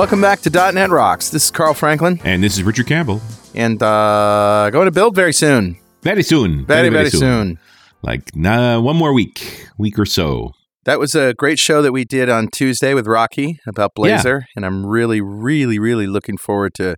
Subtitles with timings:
[0.00, 1.28] Welcome back to .NET Rocks.
[1.28, 3.20] This is Carl Franklin, And this is Richard Campbell.
[3.54, 5.76] and uh, going to build very soon.
[6.00, 6.64] Very soon.
[6.64, 7.58] Very, very, soon.
[8.00, 10.52] Like nah, one more week, week or so.
[10.86, 14.64] That was a great show that Ooui did on Tuesday with Rocky about Blazor, and
[14.64, 16.96] I'm really, really, really looking forward to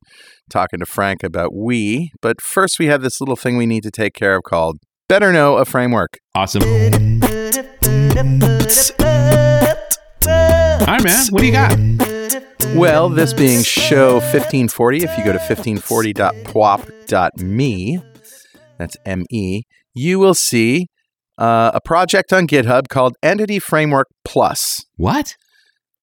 [0.49, 2.13] talking to Frank about we.
[2.21, 4.79] But first, we have this little thing we need to take care of called
[5.09, 6.19] Better Know a Framework.
[6.37, 6.63] Awesome.
[10.25, 11.27] Hi, man.
[11.31, 11.79] What do you got?
[12.75, 18.03] Well, this being show 1540, if you go to 1540.pwop.me,
[18.79, 19.63] that's M E,
[19.95, 20.89] you will see
[21.39, 24.85] uh, a project on GitHub called Entity Framework Plus.
[24.97, 25.37] What?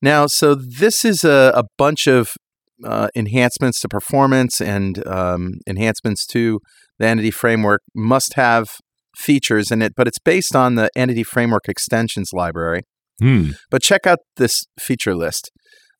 [0.02, 2.36] Now, so this is a, a bunch of
[2.84, 6.60] uh, enhancements to performance and um, enhancements to
[6.98, 8.78] the Entity Framework must have
[9.16, 12.84] features in it, but it's based on the Entity Framework extensions library.
[13.20, 13.52] Hmm.
[13.70, 15.52] But check out this feature list.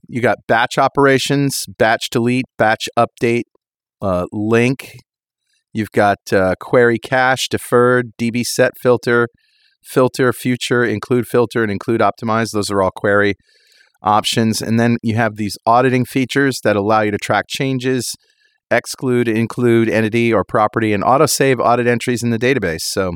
[0.08, 3.44] You got batch operations, batch delete, batch update,
[4.02, 4.92] uh, LINQ.
[5.74, 9.28] You've got uh, query cache, deferred, DB set filter,
[9.84, 12.52] filter, future, include filter, and include optimize.
[12.52, 13.36] Those are all query
[14.02, 14.62] options.
[14.62, 18.16] And then you have these auditing features that allow you to track changes,
[18.72, 22.82] exclude, include entity or property, and autosave audit entries in the database.
[22.82, 23.14] So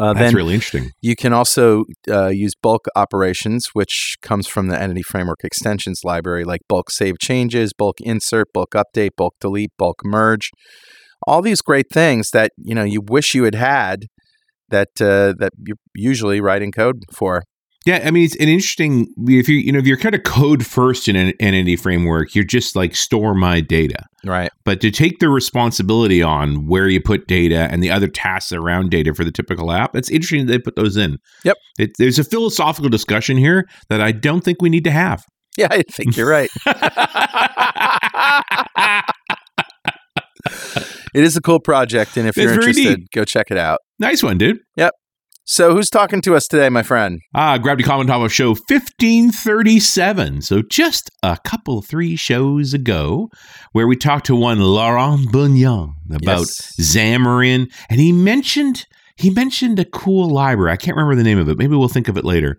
[0.00, 0.92] uh, That's really interesting.
[1.02, 6.42] you can also uh, use bulk operations, which comes from the Entity Framework extensions library,
[6.42, 10.50] like bulk save changes, bulk insert, bulk update, bulk delete, bulk merge.
[11.26, 14.06] All these great things that you know you wish you had had
[14.70, 17.42] that uh, that you're usually writing code for.
[17.86, 20.66] Yeah, I mean it's an interesting if you you know if you're kind of code
[20.66, 24.04] first in an entity framework, you're just like store my data.
[24.24, 24.50] Right.
[24.66, 28.90] But to take the responsibility on where you put data and the other tasks around
[28.90, 31.16] data for the typical app, it's interesting that they put those in.
[31.44, 31.56] Yep.
[31.78, 35.24] It, there's a philosophical discussion here that I don't think we need to have.
[35.56, 36.50] Yeah, I think you're right.
[41.14, 43.80] it is a cool project, and if It's you're interested, go check it out.
[43.98, 44.58] nice one, dude.
[45.44, 47.20] So, who's talking to us today, my friend?
[47.34, 50.42] Ah, Gravity Common Top of Show 1537.
[50.42, 53.30] So just a couple, three shows ago,
[53.72, 56.72] where we talked to one Laurent Bugnion about Yes.
[56.78, 58.86] Xamarin, and he mentioned
[59.16, 60.72] he mentioned a cool library.
[60.72, 61.58] I can't remember the name of it.
[61.58, 62.56] Maybe we'll think of it later.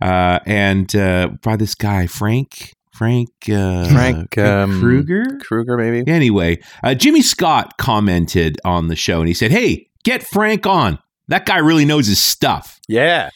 [0.00, 5.38] Uh, and uh, by this guy Frank Frank uh, Frank, um, Krueger.
[5.42, 6.10] Krueger, maybe.
[6.10, 10.98] Anyway, uh, Jimmy Scott commented on the show, and he said, "Hey, get Frank on.
[11.28, 13.30] That guy really knows his stuff." Yeah,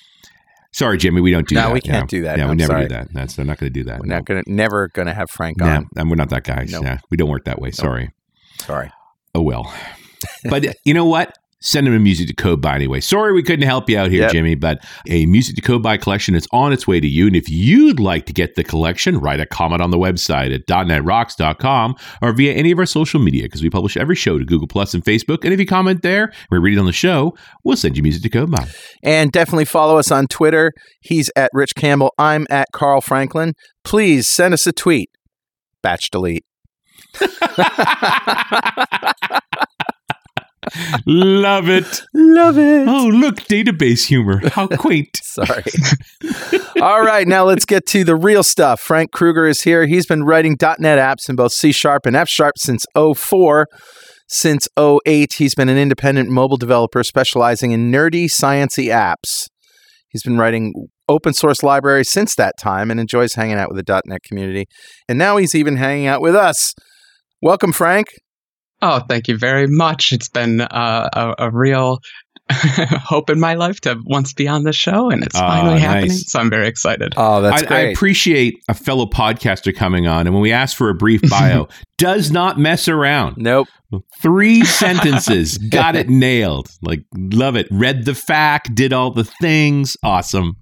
[0.76, 1.72] Sorry, Jimmy, we don't do No, that.
[1.72, 2.36] we can't do that.
[2.36, 2.82] Yeah, we I'm never sorry.
[2.82, 3.08] do that.
[3.14, 4.00] That's they're not going to do that.
[4.00, 4.16] we're no.
[4.16, 5.88] not gonna, never gonna have Frank on.
[5.96, 6.70] and we're not that guys.
[6.70, 6.84] Nope.
[6.84, 7.70] Yeah, we don't work that way.
[7.70, 8.10] Sorry.
[8.60, 8.92] Sorry.
[9.34, 9.72] Oh well.
[10.50, 11.34] but you know what?
[11.62, 13.00] Send him a music to code by anyway.
[13.00, 14.32] Sorry we couldn't help you out here, Yep.
[14.32, 17.26] Jimmy, but a music to code by collection is on its way to you.
[17.26, 20.66] And if you'd like to get the collection, write a comment on the website at
[20.66, 24.68] .netrocks.com or via any of our social media because we publish every show to Google
[24.68, 25.44] Plus and Facebook.
[25.44, 27.34] And if you comment there, we read it on the show,
[27.64, 28.68] we'll send you music to code by.
[29.02, 30.72] And definitely follow us on Twitter.
[31.00, 32.12] He's at Rich Campbell.
[32.18, 33.54] I'm at Carl Franklin.
[33.82, 35.10] Please send us a tweet.
[35.82, 36.44] Batch delete.
[41.06, 42.02] Love it.
[42.14, 42.88] Love it.
[42.88, 44.48] Oh, look, database humor.
[44.48, 45.16] How quaint.
[45.22, 45.64] Sorry.
[46.80, 48.80] All right, now let's get to the real stuff.
[48.80, 49.86] Frank Krueger is here.
[49.86, 53.66] He's been writing .NET apps in both C Sharp and F Sharp since 04.
[54.28, 59.46] Since 08, he's been an independent mobile developer specializing in nerdy, sciency apps.
[60.08, 60.72] He's been writing
[61.08, 64.66] open source libraries since that time and enjoys hanging out with the .NET community.
[65.08, 66.74] And now he's even hanging out with us.
[67.40, 68.08] Welcome, Frank.
[68.88, 70.12] Oh, thank you very much.
[70.12, 71.98] It's been uh, a, a real
[72.50, 76.08] hope in my life to once be on the show, and it's Ah, finally happening.
[76.08, 76.30] nice.
[76.30, 77.14] So I'm very excited.
[77.16, 80.88] Oh, that's I, I appreciate a fellow podcaster coming on, and when we ask for
[80.88, 83.36] a brief bio, does not mess around.
[83.38, 83.68] nope.
[84.20, 86.68] Three sentences, got it nailed.
[86.82, 87.68] Like, love it.
[87.70, 89.96] Read the fact, did all the things.
[90.02, 90.56] Awesome.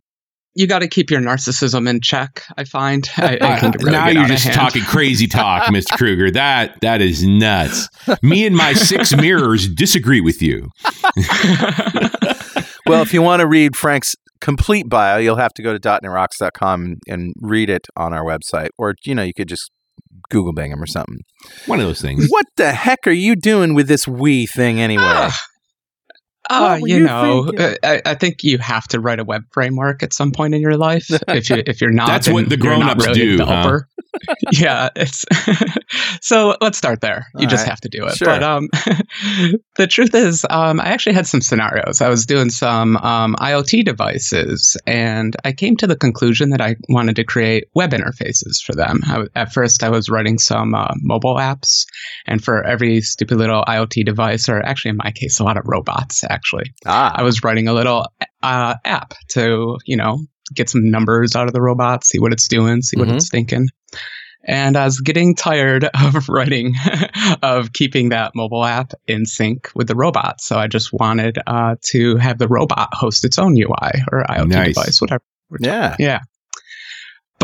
[0.54, 2.44] You got to keep your narcissism in check.
[2.56, 3.08] I find.
[3.16, 5.96] I, I can really now you're just talking crazy talk, Mr.
[5.96, 6.30] Krueger.
[6.30, 7.88] That that is nuts.
[8.22, 10.68] Me and my six mirrors disagree with you.
[12.86, 16.96] Well, if you want to read Frank's complete bio, you'll have to go to .netrocks.com
[17.08, 18.68] and read it on our website.
[18.76, 19.70] Or, you know, you could just
[20.28, 21.20] Google bang him or something.
[21.66, 22.28] One of those things.
[22.28, 25.04] What the heck are you doing with this Ooui thing anyway?
[25.06, 25.40] Ah,
[26.50, 30.02] Uh, you, you know, uh, I, I think you have to write a web framework
[30.02, 31.06] at some point in your life.
[31.28, 33.80] If you if you're not, That's what the grown-ups really do, huh?
[34.52, 35.24] yeah, it's
[36.20, 36.56] so.
[36.60, 37.26] Let's start there.
[37.34, 37.70] You All just right.
[37.70, 38.16] have to do it.
[38.16, 38.26] Sure.
[38.26, 38.68] But um,
[39.76, 42.00] the truth is, um, I actually had some scenarios.
[42.00, 46.76] I was doing some um, IoT devices, and I came to the conclusion that I
[46.88, 49.00] wanted to create web interfaces for them.
[49.04, 51.86] I at first, I was writing some uh, mobile apps,
[52.26, 55.64] and for every stupid little IoT device, or actually in my case, a lot of
[55.66, 56.72] robots, actually.
[56.86, 58.06] Ah, I was writing a little
[58.42, 60.18] uh, app to, you know,
[60.54, 63.14] get some numbers out of the robot, see what it's doing, see what Mhm.
[63.16, 63.68] it's thinking.
[64.46, 66.74] And I was getting tired of writing,
[67.42, 70.42] of keeping that mobile app in sync with the robot.
[70.42, 74.48] So I just wanted uh, to have the robot host its own UI or IoT
[74.48, 74.74] Nice.
[74.74, 75.22] device, whatever.
[75.60, 75.96] yeah.
[75.98, 76.20] Yeah.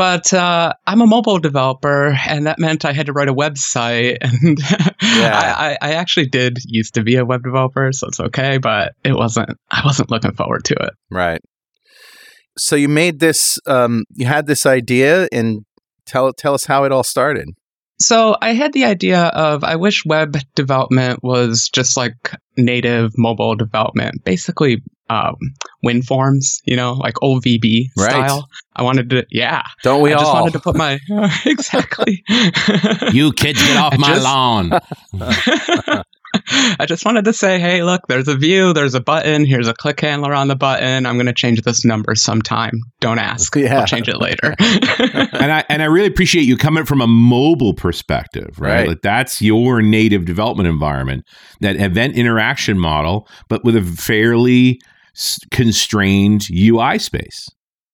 [0.00, 4.16] But uh, I'm a mobile developer, and that meant I had to write a website.
[4.22, 4.58] And
[5.02, 5.54] Yeah.
[5.58, 8.56] I, I, actually did used to be a web developer, so it's okay.
[8.56, 9.58] But it wasn't.
[9.70, 10.94] I wasn't looking forward to it.
[11.10, 11.42] Right.
[12.56, 13.58] So you made this.
[13.66, 15.66] Um, you had this idea, and
[16.06, 17.50] tell tell us how it all started.
[17.98, 22.14] So I had the idea of I wish web development was just like
[22.56, 25.34] native mobile development, basically um,
[25.84, 28.10] WinForms, you know, like old VB Right.
[28.10, 28.48] style.
[28.76, 29.62] I wanted to, yeah.
[29.82, 30.98] Don't we I just wanted to put my
[31.44, 32.22] exactly.
[33.12, 34.70] You kids get off I my just- lawn.
[36.78, 39.74] I just wanted to say, hey, look, there's a view, there's a button, here's a
[39.74, 41.04] click handler on the button.
[41.04, 42.72] I'm going to change this number sometime.
[43.00, 43.56] Don't ask.
[43.56, 43.80] Yeah.
[43.80, 44.54] I'll change it later.
[44.60, 48.70] and I and I really appreciate you coming from a mobile perspective, right?
[48.70, 48.88] Right.
[48.88, 51.24] Like that's your native development environment,
[51.62, 54.86] that event interaction model, but with a fairly s-
[55.50, 57.48] constrained UI space.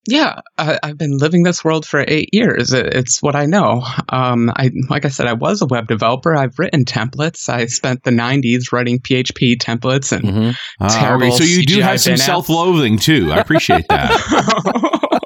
[0.08, 2.72] yeah, I, I've been living this world for eight years.
[2.72, 3.82] It, it's what I know.
[4.10, 6.36] Um, I, like I said, I was a web developer.
[6.36, 7.48] I've written templates.
[7.48, 10.56] I spent the 90s writing PHP templates and Mhm.
[10.80, 11.36] Ah, Terrible okay.
[11.38, 13.32] So you do CGI have some self-loathing too.
[13.32, 15.20] I appreciate that.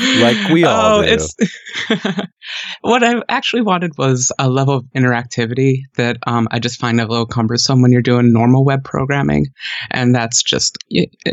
[0.00, 1.08] Like we all oh, do.
[1.08, 1.36] It's
[2.80, 7.06] what I actually wanted was a level of interactivity that um, I just find a
[7.06, 9.46] little cumbersome when you're doing normal web programming,
[9.90, 10.78] and that's just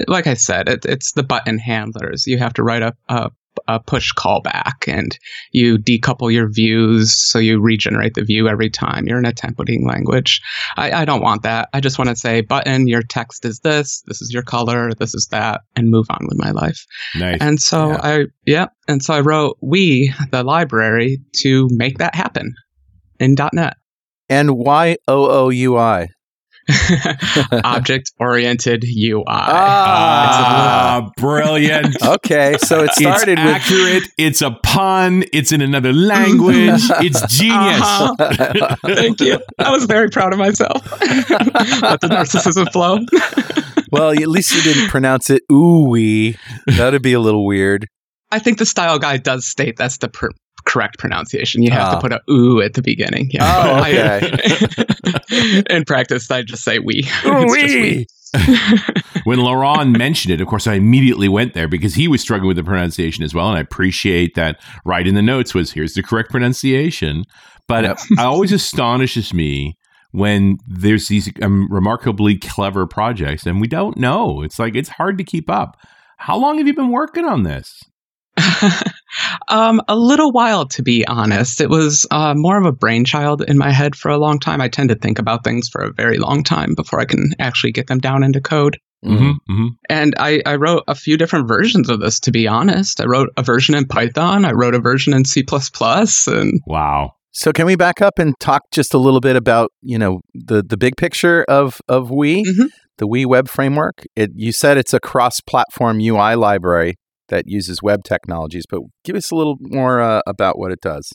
[0.07, 2.27] like I said, it, it's the button handlers.
[2.27, 3.31] You have to write a, a
[3.67, 5.17] a push callback, and
[5.51, 9.07] you decouple your views so you regenerate the view every time.
[9.07, 10.41] You're in a templating language.
[10.75, 11.69] I, I don't want that.
[11.73, 15.13] I just want to say, button, your text is this, this is your color, this
[15.13, 16.85] is that, and move on with my life.
[17.15, 17.39] nice.
[17.41, 17.99] And so Yeah.
[18.03, 22.53] I, yeah, and so I wrote Ooui, the library, to make that happen
[23.19, 23.75] in .NET.
[24.29, 26.07] and why OOUI?
[27.63, 29.23] Object oriented UI.
[29.27, 31.95] Ah, brilliant.
[32.07, 34.03] Okay, so it started it's with accurate.
[34.17, 35.23] It's a pun.
[35.33, 36.81] It's in another language.
[36.99, 37.81] It's genius.
[37.81, 38.75] Uh-huh.
[38.85, 39.39] Thank you.
[39.59, 40.83] I was very proud of myself.
[41.01, 42.99] Let the narcissism flow.
[43.91, 46.37] well, at least you didn't pronounce it ooey.
[46.65, 47.87] That'd be a little weird.
[48.31, 50.31] I think the style guide does state that's the per-
[50.67, 51.63] correct pronunciation.
[51.63, 51.95] You have Ah.
[51.95, 53.29] to put a ooh at the beginning.
[53.31, 53.77] Yeah, Oh,
[54.27, 57.03] but I- in practice, I just say we.
[57.23, 58.05] We.
[59.23, 62.57] when Laurent mentioned it, of course, I immediately went there because he was struggling with
[62.57, 63.47] the pronunciation as well.
[63.47, 67.23] And I appreciate that right in the notes was here's the correct pronunciation.
[67.67, 67.97] But Yep.
[68.11, 69.77] it always astonishes me
[70.11, 74.41] when there's these um, remarkably clever projects and we don't know.
[74.41, 75.77] It's like it's hard to keep up.
[76.17, 77.81] How long have you been working on this?
[79.47, 81.61] um, a little while, to be honest.
[81.61, 84.61] It was uh, more of a brainchild in my head for a long time.
[84.61, 87.71] I tend to think about things for a very long time before I can actually
[87.71, 88.77] get them down into code.
[89.05, 89.67] Mm-hmm, mm-hmm.
[89.89, 92.99] And I, I wrote a few different versions of this, to be honest.
[92.99, 97.11] I wrote a version in Python, I wrote a version in C, and Wow.
[97.31, 100.63] So can we back up and talk just a little bit about you know the
[100.63, 102.69] the big picture of of Ooui, Mhm.
[102.97, 104.05] the Ooui Web Framework?
[104.15, 106.95] It you said it's a cross-platform UI library
[107.29, 111.11] that uses web technologies, but give us a little more uh, about what it does.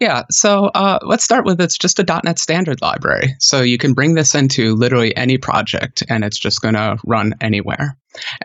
[0.00, 3.34] Yeah, so uh, let's start with it's just a .NET Standard library.
[3.40, 7.34] So you can bring this into literally any project, and it's just going to run
[7.40, 7.96] anywhere.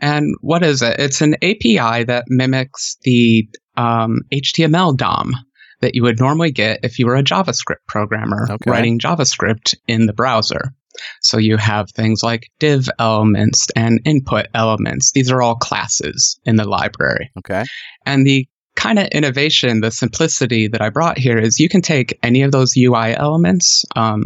[0.02, 1.00] And what is it?
[1.00, 3.48] It's an API that mimics the
[3.78, 5.34] um, HTML DOM
[5.82, 8.72] that you would normally get if you were a JavaScript programmer Okay.
[8.72, 10.74] writing JavaScript in the browser.
[11.22, 15.12] So you have things like div elements and input elements.
[15.12, 17.32] These are all classes in the library.
[17.40, 17.64] Okay.
[18.06, 22.18] And the kind of innovation, the simplicity that I brought here is you can take
[22.24, 24.24] any of those UI elements, um,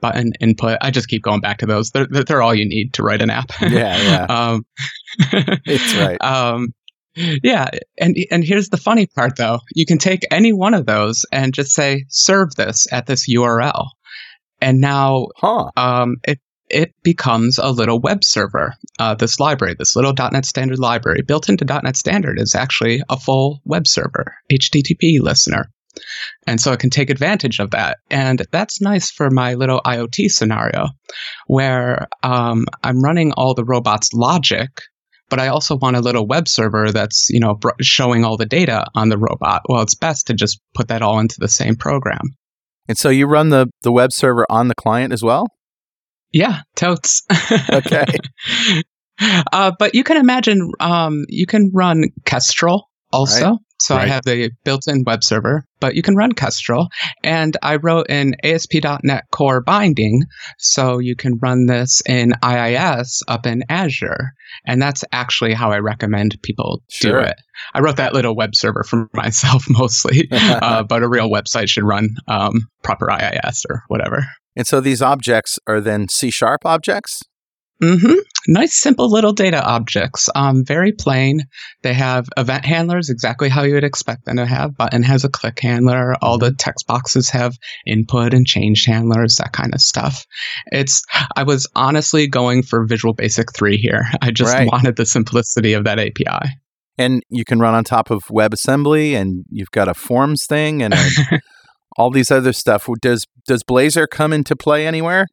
[0.00, 0.78] button, input.
[0.80, 1.90] I just keep going back to those.
[1.90, 3.50] They're, they're all you need to write an app.
[3.60, 4.24] Yeah, yeah.
[4.28, 4.66] um,
[5.18, 6.18] It's right.
[6.26, 6.74] Um,
[7.42, 9.60] yeah, and and here's the funny part though.
[9.74, 13.86] You can take any one of those and just say serve this at this URL,
[14.60, 15.70] and now Huh.
[15.76, 18.74] um, it it becomes a little web server.
[18.98, 23.16] Uh, this library, this little .NET Standard library, built into .NET Standard, is actually a
[23.16, 25.70] full web server, HTTP listener.
[26.46, 27.98] And so it can take advantage of that.
[28.10, 30.88] And that's nice for my little IoT scenario
[31.46, 34.68] where um, I'm running all the robot's logic,
[35.30, 38.44] but I also want a little web server that's, you know, br- showing all the
[38.44, 39.62] data on the robot.
[39.68, 42.22] Well, it's best to just put that all into the same program.
[42.88, 45.46] And so you run the, the web server on the client as well?
[46.32, 47.22] Yeah, totes.
[47.72, 48.04] Okay.
[49.52, 53.50] uh, but you can imagine um, you can run Kestrel also.
[53.50, 53.58] Right.
[53.78, 56.88] So I have the built-in web server, but you can run Kestrel.
[57.22, 60.22] And I wrote an ASP.NET Core binding,
[60.58, 64.32] so you can run this in IIS up in Azure.
[64.64, 67.20] And that's actually how I recommend people Sure.
[67.20, 67.36] do it.
[67.74, 71.84] I wrote that little web server for myself mostly, uh, but a real website should
[71.84, 74.26] run um, proper IIS or whatever.
[74.56, 77.22] And so these objects are then C sharp objects?
[77.82, 78.14] Hmm
[78.48, 80.28] Nice, simple little data objects.
[80.36, 81.40] Um, very plain.
[81.82, 84.76] They have event handlers, exactly how you would expect them to have.
[84.76, 86.14] Button has a click handler.
[86.22, 87.56] All the text boxes have
[87.86, 90.24] input and change handlers, that kind of stuff.
[90.70, 91.02] It's.
[91.34, 94.04] I was honestly going for Visual Basic three here.
[94.22, 94.70] I just Right.
[94.70, 96.52] wanted the simplicity of that API.
[96.96, 100.94] And you can run on top of WebAssembly and you've got a forms thing and
[100.94, 101.40] a,
[101.98, 102.88] all these other stuff.
[103.02, 105.26] Does does Blazor come into play anywhere?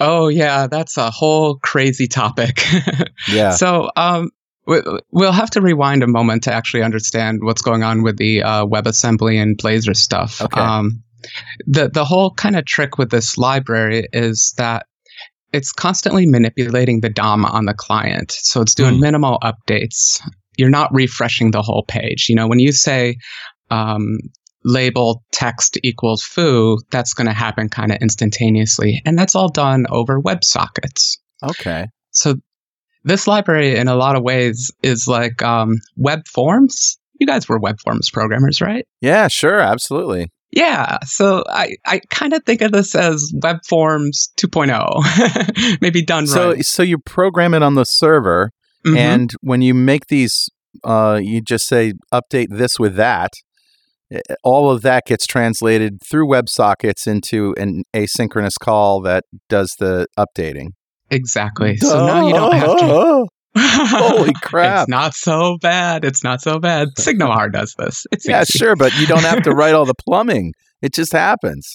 [0.00, 2.62] Oh yeah, that's a whole crazy topic.
[3.28, 3.50] Yeah.
[3.50, 4.30] So, um,
[4.66, 8.42] we- we'll have to rewind a moment to actually understand what's going on with the
[8.42, 10.40] uh, WebAssembly and Blazor stuff.
[10.42, 10.60] Okay.
[10.60, 11.02] Um,
[11.66, 14.86] the the whole kind of trick with this library is that
[15.52, 18.32] it's constantly manipulating the DOM on the client.
[18.32, 19.00] So it's doing Hmm.
[19.00, 20.20] minimal updates.
[20.58, 22.26] You're not refreshing the whole page.
[22.28, 23.16] You know, when you say
[23.70, 24.18] um,
[24.66, 29.00] label text equals foo, that's going to happen kind of instantaneously.
[29.06, 31.16] And that's all done over WebSockets.
[31.42, 31.86] Okay.
[32.10, 32.34] So
[33.04, 36.98] this library, in a lot of ways, is like um, web forms.
[37.20, 38.84] You guys were web forms programmers, right?
[39.00, 40.26] Yeah, sure, absolutely.
[40.50, 40.98] Yeah.
[41.04, 46.52] So I, I kind of think of this as web forms 2.0, maybe done So
[46.52, 46.64] right.
[46.64, 48.50] so you program it on the server
[48.84, 48.96] Mhm.
[48.96, 50.48] and when you make these
[50.84, 53.32] uh, you just say update this with that
[54.44, 60.68] all of that gets translated through WebSockets into an asynchronous call that does the updating.
[61.10, 61.76] exactly.
[61.78, 63.26] So now you don't have to.
[63.58, 64.82] Holy crap.
[64.82, 66.04] It's not so bad.
[66.04, 66.88] It's not so bad.
[66.98, 68.04] SignalR does this.
[68.12, 68.58] It's Yeah, easy.
[68.58, 70.52] sure, but you don't have to write all the plumbing.
[70.82, 71.72] It just happens.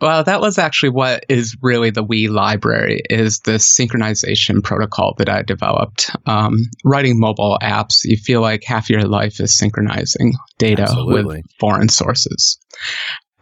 [0.00, 5.28] Well, that was actually what is really the Ooui library is this synchronization protocol that
[5.28, 6.10] I developed.
[6.26, 11.36] Um, writing mobile apps, you feel like half your life is synchronizing data Absolutely.
[11.36, 12.58] with foreign sources.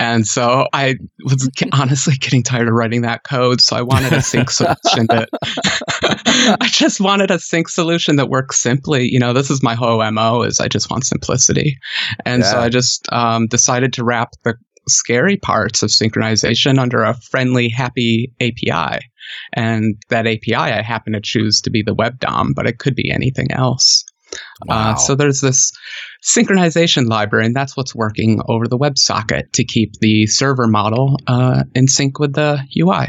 [0.02, 3.60] And so I was honestly getting tired of writing that code.
[3.60, 5.28] So I wanted a sync solution that
[6.60, 9.08] I just wanted a sync solution that works simply.
[9.08, 11.78] You know, this is my whole MO is I just want simplicity.
[12.26, 14.54] And so I just um, decided to wrap the
[14.88, 19.06] scary parts of synchronization under a friendly, happy API.
[19.52, 22.94] And that API I happen to choose to be the web DOM, but it could
[22.94, 24.04] be anything else.
[24.66, 24.92] Wow.
[24.92, 25.72] Uh, so there's this
[26.22, 31.64] synchronization library, and that's what's working over the WebSocket to keep the server model uh,
[31.74, 33.08] in sync with the UI.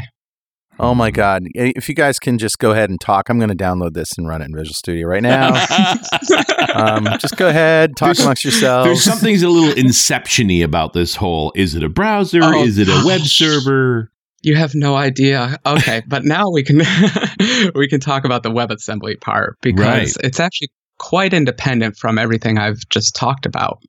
[0.80, 1.44] Oh my god.
[1.54, 4.28] If you guys can just go ahead and talk, I'm going to download this and
[4.28, 5.48] run it in Visual Studio right now.
[6.74, 8.86] um, just go ahead, talk There's- amongst yourselves.
[8.86, 11.52] There's something's a little inception-y about this whole.
[11.54, 12.40] Is it a browser?
[12.42, 13.36] Oh, is it a web gosh.
[13.36, 14.10] server?
[14.42, 15.58] You have no idea.
[15.64, 16.82] Okay, but now we can
[17.74, 19.80] we can talk about the WebAssembly part because
[20.16, 20.16] Right.
[20.26, 23.82] it's actually quite independent from everything I've just talked about.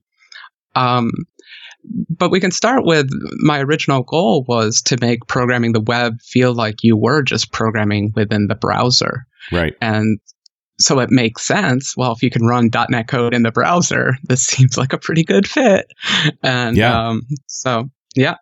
[0.75, 1.12] Um,
[2.10, 6.54] but we can start with my original goal was to make programming the web feel
[6.54, 9.25] like you were just programming within the browser.
[9.51, 9.75] Right.
[9.82, 10.20] And
[10.80, 11.96] so it makes sense.
[11.96, 15.24] Well, if you can run .NET code in the browser, this seems like a pretty
[15.24, 15.88] good fit.
[16.44, 17.10] And Yeah.
[17.10, 18.36] um, so, yeah.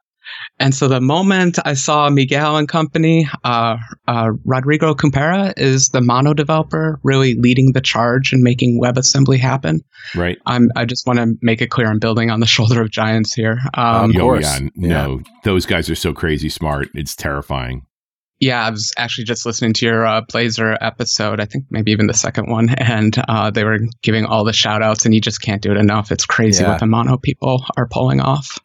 [0.59, 5.99] And so the moment I saw Miguel and company, uh, uh, Rodrigo Kumpera is the
[6.01, 9.81] mono developer, really leading the charge and making WebAssembly happen.
[10.15, 10.37] Right.
[10.45, 13.33] I'm, I just want to make it clear I'm building on the shoulder of giants
[13.33, 13.57] here.
[13.73, 14.43] Um, Of course.
[14.43, 14.87] yeah, Yeah.
[15.07, 16.87] no, those guys are so crazy smart.
[16.93, 17.81] It's terrifying.
[18.39, 22.07] Yeah, I was actually just listening to your uh, Blazor episode, I think maybe even
[22.07, 25.41] the second one, and uh, they were giving all the shout outs, and you just
[25.41, 26.11] can't do it enough.
[26.11, 26.71] It's crazy Yeah.
[26.71, 28.59] what the mono people are pulling off.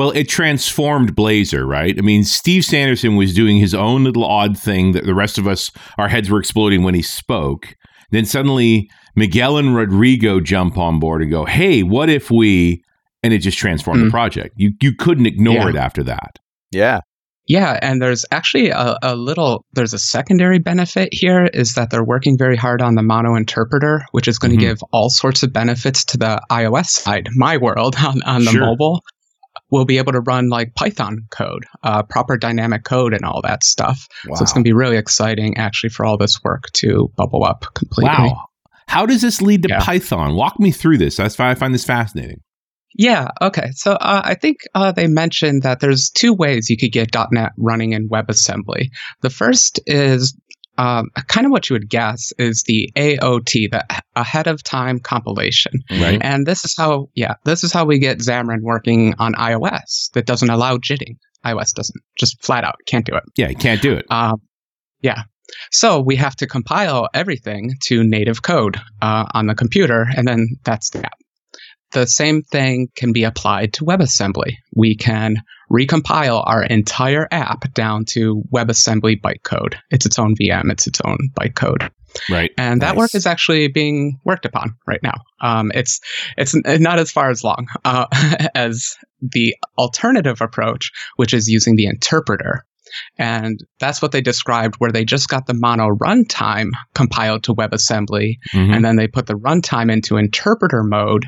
[0.00, 1.94] Well, it transformed Blazor, right?
[1.98, 5.46] I mean, Steve Sanderson was doing his own little odd thing that the rest of
[5.46, 7.74] us, our heads were exploding when he spoke.
[8.10, 12.82] Then suddenly Miguel and Rodrigo jump on board and go, hey, what if we.
[13.22, 14.10] And it just transformed the Mm.
[14.10, 14.54] project.
[14.56, 15.68] You, you couldn't ignore Yeah.
[15.68, 16.38] it after that.
[16.70, 17.00] yeah.
[17.46, 22.04] Yeah, and there's actually a, a, little, there's a secondary benefit here is that they're
[22.04, 24.70] working very hard on the mono interpreter, which is going to mm-hmm.
[24.70, 28.60] give all sorts of benefits to the iOS side, my world on, on the sure.
[28.62, 29.02] mobile.
[29.70, 33.64] We'll be able to run like Python code, uh, proper dynamic code, and all that
[33.64, 34.06] stuff.
[34.26, 34.36] Wow.
[34.36, 37.66] So it's going to be really exciting, actually, for all this work to bubble up
[37.74, 38.14] completely.
[38.14, 38.46] Wow.
[38.88, 39.80] How does this lead to yeah.
[39.80, 40.34] Python?
[40.34, 41.16] Walk me through this.
[41.16, 42.40] That's why I find this fascinating.
[42.96, 43.28] Yeah.
[43.40, 43.70] Okay.
[43.72, 47.52] So uh, I think uh, they mentioned that there's two ways you could get .NET
[47.56, 48.88] running in WebAssembly.
[49.22, 50.36] The first is
[50.80, 53.84] um, kind of what you would guess is the AOT, the
[54.16, 55.72] ahead of time compilation.
[55.90, 56.18] Right.
[56.22, 60.24] And this is how, yeah, this is how we get Xamarin working on iOS that
[60.24, 61.18] doesn't allow jitting.
[61.44, 63.24] iOS doesn't just flat out can't do it.
[63.36, 64.06] Yeah, you can't do it.
[64.10, 64.40] Um,
[65.02, 65.24] yeah.
[65.70, 70.48] So we have to compile everything to native code uh, on the computer, and then
[70.64, 71.12] that's that
[71.92, 74.56] the same thing can be applied to WebAssembly.
[74.74, 79.74] We can recompile our entire app down to WebAssembly bytecode.
[79.90, 81.90] It's its own VM, it's its own bytecode.
[82.28, 82.50] Right.
[82.58, 82.96] And that nice.
[82.96, 85.14] work is actually being worked upon right now.
[85.40, 86.00] Um, it's
[86.36, 88.06] it's not as far as long uh,
[88.54, 92.64] as the alternative approach, which is using the interpreter.
[93.18, 98.34] And that's what they described, where they just got the mono runtime compiled to WebAssembly,
[98.52, 98.72] mm-hmm.
[98.72, 101.26] and then they put the runtime into interpreter mode,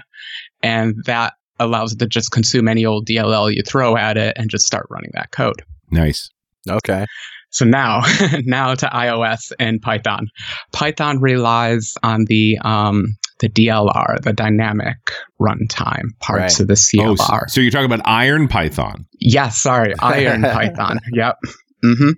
[0.63, 4.51] and that allows it to just consume any old DLL you throw at it and
[4.51, 5.63] just start running that code.
[5.91, 6.31] Nice.
[6.69, 7.07] Okay.
[7.51, 8.01] So now,
[8.45, 10.29] now to iOS and Python.
[10.73, 14.97] Python relies on the um, the DLR, the dynamic
[15.41, 16.61] runtime parts right.
[16.61, 17.17] of the CLR.
[17.19, 19.05] Oh, so, you're talking about Iron Python?
[19.19, 21.01] Yes, sorry, Iron Python.
[21.13, 21.39] Yep.
[21.85, 22.11] Mm-hmm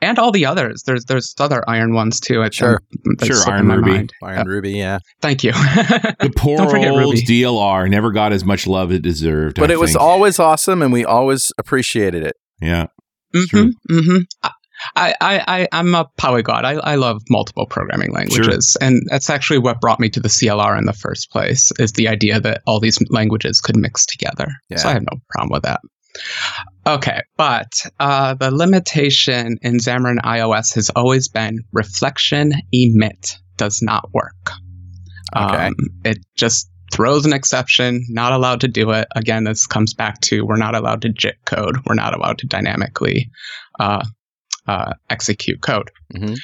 [0.00, 0.82] and all the others.
[0.84, 2.42] There's there's other iron ones too.
[2.42, 2.82] I sure,
[3.22, 3.50] sure.
[3.50, 4.12] Iron Ruby, mind.
[4.22, 4.72] Iron uh, Ruby.
[4.72, 4.98] Yeah.
[5.20, 5.52] Thank you.
[5.52, 7.22] the poor old Ruby.
[7.22, 9.56] DLR never got as much love it deserved.
[9.56, 9.80] But I it think.
[9.80, 12.36] was always awesome, and we always appreciated it.
[12.60, 12.86] Yeah.
[13.34, 13.94] Mm-hmm.
[13.94, 14.48] Mm-hmm.
[14.94, 16.64] I, I, I, I'm a polyglot.
[16.64, 18.76] I, I love multiple programming languages.
[18.80, 18.88] Sure.
[18.88, 22.08] And that's actually what brought me to the CLR in the first place, is the
[22.08, 24.46] idea that all these languages could mix together.
[24.68, 24.78] Yeah.
[24.78, 25.80] So I have no problem with that.
[26.88, 34.08] Okay, but uh, the limitation in Xamarin iOS has always been reflection emit does not
[34.14, 34.52] work.
[35.36, 35.66] Okay.
[35.66, 35.74] Um,
[36.06, 39.06] it just throws an exception, not allowed to do it.
[39.14, 41.76] Again, this comes back to we're not allowed to JIT code.
[41.84, 43.30] We're not allowed to dynamically
[43.78, 44.06] uh,
[44.66, 45.90] uh, execute code.
[46.14, 46.34] Mm-hmm.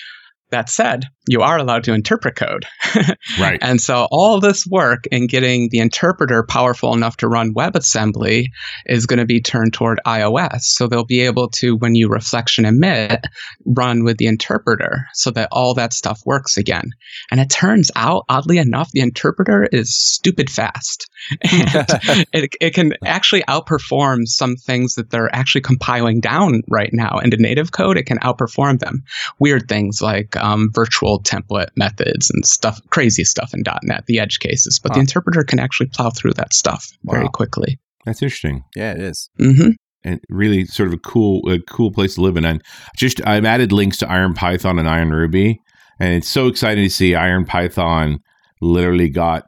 [0.54, 2.66] That said, you are allowed to interpret code.
[3.40, 3.58] right.
[3.62, 8.46] And so all this work in getting the interpreter powerful enough to run WebAssembly
[8.86, 10.60] is going to be turned toward iOS.
[10.60, 13.24] So they'll be able to, when you reflection emit,
[13.64, 16.90] run with the interpreter so that all that stuff works again.
[17.30, 21.10] And it turns out, oddly enough, the interpreter is stupid fast.
[21.42, 27.18] And it, it can actually outperform some things that they're actually compiling down right now
[27.18, 27.96] into native code.
[27.96, 29.04] It can outperform them.
[29.38, 34.38] Weird things like um, virtual template methods and stuff, crazy stuff in .NET, the edge
[34.40, 34.78] cases.
[34.82, 34.96] But huh.
[34.96, 37.14] the interpreter can actually plow through that stuff wow.
[37.14, 37.78] very quickly.
[38.04, 38.62] That's interesting.
[38.76, 39.30] Yeah, it is.
[39.40, 39.70] Mm-hmm.
[40.06, 42.44] And really, sort of a cool, a cool place to live in.
[42.44, 42.62] And
[42.98, 45.58] just I've added links to Iron Python and Iron Ruby,
[45.98, 48.18] and it's so exciting to see Iron Python
[48.60, 49.44] literally got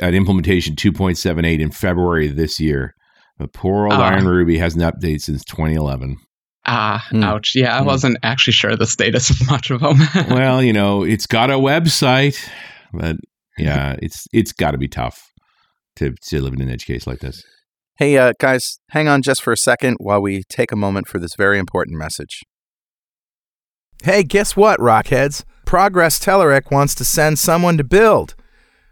[0.00, 2.94] an implementation 2.78 in February this year.
[3.38, 6.16] The poor old uh, Iron Ruby hasn't updated since 2011.
[6.66, 7.24] Ah, mm.
[7.24, 7.54] ouch.
[7.54, 7.86] Yeah, I mm.
[7.86, 9.98] wasn't actually sure the status of much of them.
[10.30, 12.38] well, you know, it's got a website,
[12.92, 13.16] but
[13.58, 15.32] yeah, it's it's got to be tough
[15.96, 17.42] to to live in an edge case like this.
[17.96, 21.18] Hey, uh, guys, hang on just for a second while we take a moment for
[21.18, 22.42] this very important message.
[24.02, 25.44] Hey, guess what, Rockheads?
[25.66, 28.34] Progress Telerik wants to send someone to build.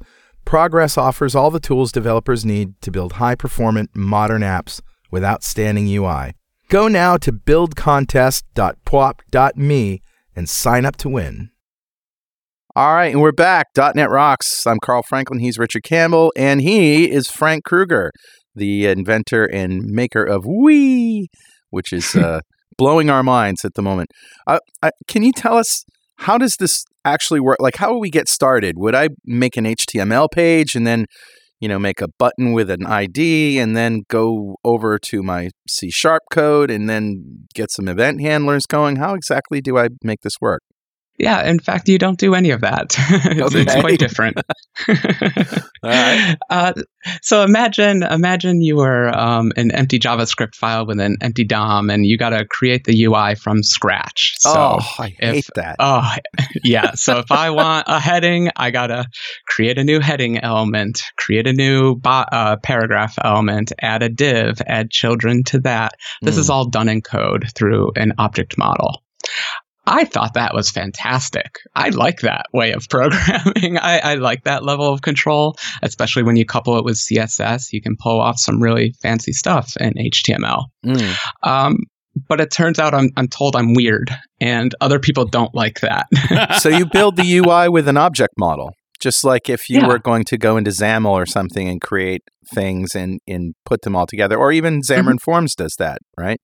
[0.49, 5.87] Progress offers all the tools developers need to build high performant modern apps with outstanding
[5.87, 6.33] UI.
[6.69, 10.01] Go now to buildcontest.pwop.me
[10.35, 11.51] and sign up to win.
[12.75, 13.69] All right, and we're back.
[13.75, 14.67] .NET Rocks.
[14.67, 15.39] I'm Carl Franklin.
[15.39, 18.11] He's Richard Campbell, and he is Frank Krueger,
[18.53, 21.25] the inventor and maker of Ooui,
[21.71, 22.41] which is uh,
[22.77, 24.11] blowing our minds at the moment.
[24.45, 25.83] Uh, uh, can you tell us
[26.19, 27.57] how does this actually work?
[27.59, 28.75] Like, how do we get started?
[28.77, 31.07] Would I make an HTML page and then,
[31.59, 35.89] you know, make a button with an ID and then go over to my C
[35.89, 38.97] sharp code and then get some event handlers going?
[38.97, 40.61] How exactly do I make this work?
[41.19, 42.95] Yeah, in fact, you don't do any of that.
[42.97, 43.61] it's, Okay.
[43.61, 44.37] it's quite different.
[44.87, 44.93] All
[45.83, 46.35] right.
[46.49, 46.73] uh,
[47.21, 52.05] so imagine, imagine you were um, an empty JavaScript file with an empty DOM, and
[52.05, 54.35] you got to create the UI from scratch.
[54.39, 55.75] So, oh, I if- hate that.
[55.79, 56.09] oh,
[56.63, 56.93] yeah.
[56.95, 59.05] So if I want a heading, I gotta
[59.47, 64.61] create a new heading element, create a new bo- uh, paragraph element, add a div,
[64.65, 65.93] add children to that.
[66.21, 66.41] This Hmm.
[66.41, 69.03] is all done in code through an object model.
[69.91, 71.55] I thought that was fantastic.
[71.75, 73.77] I like that way of programming.
[73.77, 77.73] I, I like that level of control, especially when you couple it with CSS.
[77.73, 80.65] You can pull off some really fancy stuff in HTML.
[80.85, 81.15] Mm.
[81.43, 81.77] Um,
[82.27, 86.05] but it turns out I'm, I'm told I'm weird, and other people don't like that.
[86.61, 88.71] so you build the UI with an object model,
[89.01, 89.87] just like if you Yeah.
[89.87, 92.21] were going to go into XAML or something and create
[92.53, 96.39] things and, and put them all together, or even Xamarin Forms does that, right?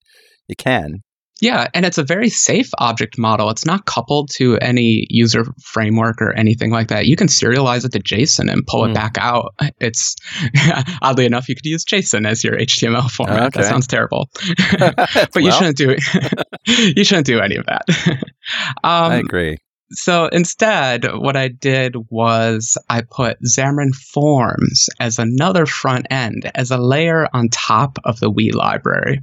[0.48, 0.98] You can.
[1.40, 3.50] Yeah, and it's a very safe object model.
[3.50, 7.04] It's not coupled to any user framework or anything like that.
[7.06, 8.92] You can serialize it to JSON and pull Hmm.
[8.92, 9.54] it back out.
[9.80, 10.16] It's
[11.02, 13.48] oddly enough, you could use JSON as your HTML format.
[13.48, 13.60] Okay.
[13.60, 14.30] That sounds terrible,
[14.78, 16.96] but you shouldn't do it.
[16.96, 17.82] you shouldn't do any of that.
[18.82, 19.58] um, I agree.
[19.90, 26.70] so instead, what I did was I put Xamarin Forms as another front end, as
[26.70, 29.20] a layer on top of the Ooui library,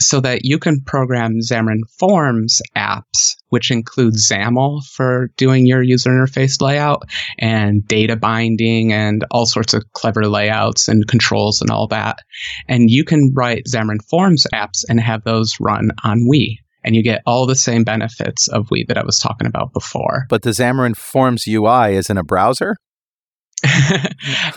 [0.00, 6.10] so that you can program Xamarin Forms apps, which include XAML for doing your user
[6.10, 7.02] interface layout
[7.38, 12.20] and data binding and all sorts of clever layouts and controls and all that.
[12.68, 16.58] And you can write Xamarin Forms apps and have those run on Ooui.
[16.84, 20.26] And you get all the same benefits of Ooui that I was talking about before.
[20.28, 22.76] But the Xamarin Forms UI is in a browser?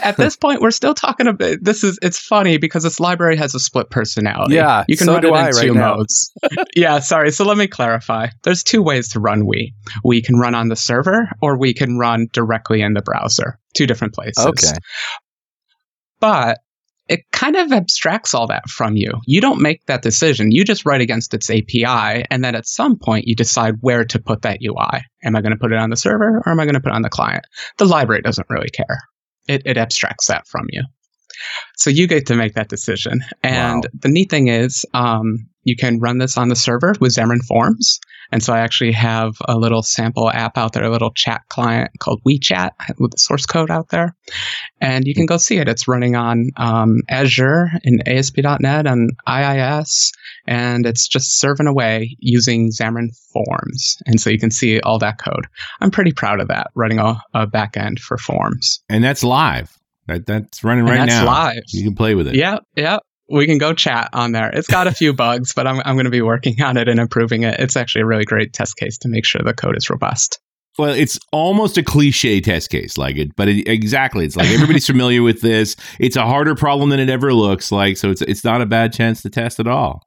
[0.04, 1.84] At this point, we're still talking about this.
[1.84, 4.56] Is it's funny because this library has a split personality.
[4.56, 5.96] Yeah, you can so run do it in I two now.
[5.96, 6.32] modes.
[6.76, 7.32] yeah, sorry.
[7.32, 8.28] So let me clarify.
[8.44, 9.74] There's two ways to run Ooui.
[10.04, 13.60] We can run on the server, or we can run directly in the browser.
[13.76, 14.46] Two different places.
[14.46, 14.78] Okay.
[16.20, 16.60] but
[17.08, 19.12] it kind of abstracts all that from you.
[19.26, 20.52] You don't make that decision.
[20.52, 24.20] You just write against its API, and then at some point you decide where to
[24.20, 25.02] put that UI.
[25.24, 26.92] Am I going to put it on the server or am I going to put
[26.92, 27.46] it on the client?
[27.78, 29.00] The library doesn't really care.
[29.48, 30.84] It, it abstracts that from you.
[31.78, 33.22] So you get to make that decision.
[33.44, 33.90] And Wow.
[34.02, 38.00] the neat thing is, um, you can run this on the server with Xamarin Forms.
[38.32, 41.92] And so I actually have a little sample app out there, a little chat client
[42.00, 44.16] called WeChat with the source code out there.
[44.80, 45.68] And you can go see it.
[45.68, 50.12] It's running on um, Azure and ASP.NET and IIS,
[50.48, 53.98] and it's just serving away using Xamarin Forms.
[54.06, 55.48] And so you can see all that code.
[55.82, 58.82] I'm pretty proud of that, running a, a backend for Forms.
[58.90, 59.78] and that's live.
[60.08, 61.26] That, that's running And right that's now.
[61.26, 61.64] live.
[61.68, 62.36] You can play with it.
[62.36, 62.98] Yeah, yeah.
[63.32, 64.50] We can go chat on there.
[64.50, 67.00] It's got a few bugs, but I'm, I'm going to be working on it and
[67.00, 67.60] improving it.
[67.60, 70.40] It's actually a really great test case to make sure the code is robust.
[70.78, 74.86] Well, it's almost a cliche test case, like it, but it, exactly, it's like everybody's
[74.88, 75.76] familiar with this.
[76.00, 78.94] It's a harder problem than it ever looks like, so it's it's not a bad
[78.94, 80.02] chance to test at all.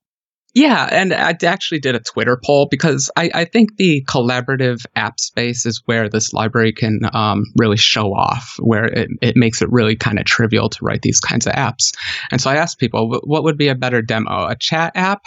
[0.55, 5.19] Yeah, and I actually did a Twitter poll because I, I think the collaborative app
[5.19, 9.73] space is where this library can um, really show off, where it, it makes it
[9.73, 11.91] really kind of trivial to write these kinds of apps.
[12.31, 15.23] And so I asked people, what would be a better demo, a chat app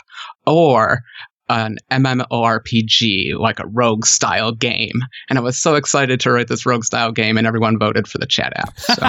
[0.45, 1.01] or
[1.49, 5.01] an MMORPG, like a rogue style game?
[5.29, 8.17] And I was so excited to write this rogue style game, and everyone voted for
[8.17, 8.79] the chat app.
[8.79, 8.93] So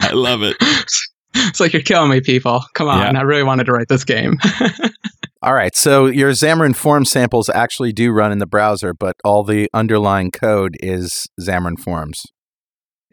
[0.00, 0.56] I love it.
[1.48, 2.64] it's like, you're killing me, people.
[2.74, 3.14] Come on.
[3.14, 3.20] Yeah.
[3.20, 4.38] I really wanted to write this game.
[5.42, 9.44] All right, so your Xamarin Form samples actually do run in the browser, but all
[9.44, 12.20] the underlying code is Xamarin Forms.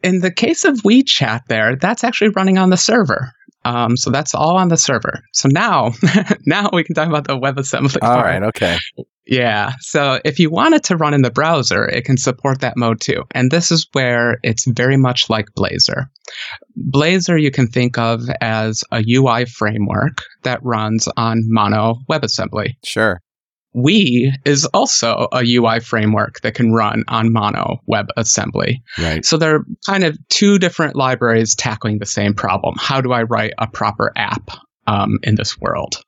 [0.06, 3.32] in the case of WeChat, there, that's actually running on the server.
[3.66, 5.22] Um, so that's all on the server.
[5.34, 5.92] So now,
[6.46, 7.98] now we can talk about the WebAssembly.
[8.02, 8.26] All part.
[8.26, 8.78] right, okay.
[9.28, 9.74] Yeah.
[9.80, 13.02] So if you want it to run in the browser, it can support that mode
[13.02, 13.24] too.
[13.32, 16.06] And this is where it's very much like Blazor.
[16.94, 22.74] Blazor you can think of as a UI framework that runs on Mono WebAssembly.
[22.86, 23.20] Sure.
[23.76, 28.78] Ooui is also a UI framework that can run on Mono WebAssembly.
[28.98, 29.26] Right.
[29.26, 32.76] So they're kind of two different libraries tackling the same problem.
[32.78, 34.50] How do I write a proper app
[34.88, 36.02] um, in this world?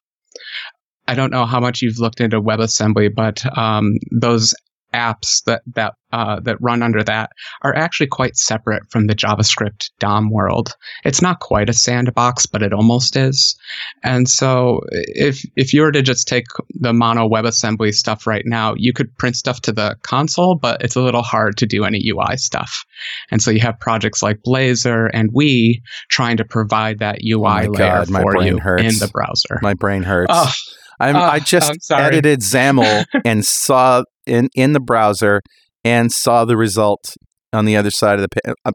[1.08, 4.54] I don't know how much you've looked into WebAssembly, but um, those
[4.94, 7.30] apps that that uh, that run under that
[7.64, 10.74] are actually quite separate from the JavaScript DOM world.
[11.04, 13.58] It's not quite a sandbox, but it almost is.
[14.04, 18.74] And so, if if you were to just take the mono WebAssembly stuff right now,
[18.78, 22.02] you could print stuff to the console, but it's a little hard to do any
[22.10, 22.86] UI stuff.
[23.30, 27.42] And so, you have projects like Blazor and Ooui trying to provide that UI Oh
[27.42, 28.84] my layer God, my for brain you hurts.
[28.84, 29.60] in the browser.
[29.62, 30.32] My brain hurts.
[30.34, 30.52] Oh,
[31.00, 35.42] I'm, oh, I just edited XAML and saw in in the browser
[35.84, 37.16] and saw the result
[37.54, 38.54] on the other side of the page.
[38.66, 38.72] Uh,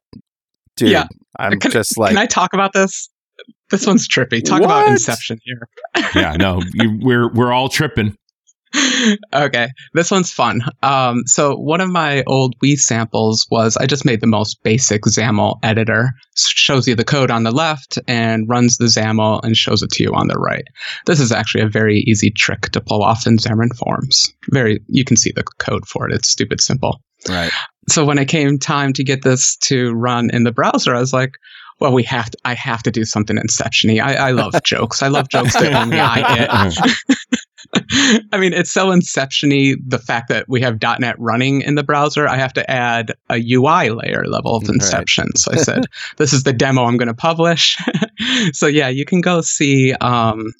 [0.77, 1.07] dude, Yeah.
[1.38, 3.09] I'm Can- just like Can I talk about this?
[3.71, 4.45] This one's trippy.
[4.45, 5.67] Talk about Inception here.
[6.15, 8.15] Yeah, no, you, we're we're all tripping.
[9.35, 10.63] okay, this one's fun.
[10.83, 15.03] Um, so one of my old Ooui samples was I just made the most basic
[15.03, 16.11] XAML editor.
[16.37, 20.03] Shows you the code on the left and runs the XAML and shows it to
[20.03, 20.65] you on the right.
[21.07, 24.33] This is actually a very easy trick to pull off in Xamarin Forms.
[24.51, 26.15] Very, you can see the code for it.
[26.15, 27.01] It's stupid simple.
[27.29, 27.53] right.
[27.89, 31.13] So when it came time to get this to run in the browser, I was
[31.13, 31.33] like,
[31.81, 33.99] well, we have to, I have to do something Inception-y.
[33.99, 35.03] I, I love jokes.
[35.03, 37.09] I love jokes that only I get.
[38.33, 42.29] I mean, it's so Inception-y, the fact that we have .NET running in the browser,
[42.29, 44.75] I have to add a UI layer level of Right.
[44.75, 45.35] Inception.
[45.37, 45.87] So I said,
[46.19, 47.79] this is the demo I'm going to publish.
[48.53, 50.53] so yeah, you can go see um,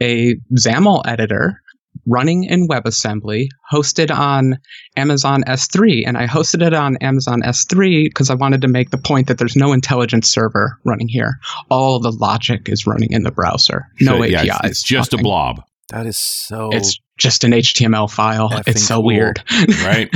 [0.00, 1.60] a XAML editor
[2.06, 4.58] running in WebAssembly, hosted on
[4.96, 6.02] Amazon S3.
[6.06, 9.38] And I hosted it on Amazon S3 because I wanted to make the point that
[9.38, 11.38] there's no intelligent server running here.
[11.70, 13.86] All the logic is running in the browser.
[14.00, 14.44] No So, APIs.
[14.44, 15.24] yeah, it's, it's just nothing.
[15.24, 15.62] a blob,
[15.94, 16.70] That is so.
[16.72, 18.50] It's just an HTML file.
[18.66, 19.04] It's so cool.
[19.04, 19.40] weird.
[19.84, 20.10] right?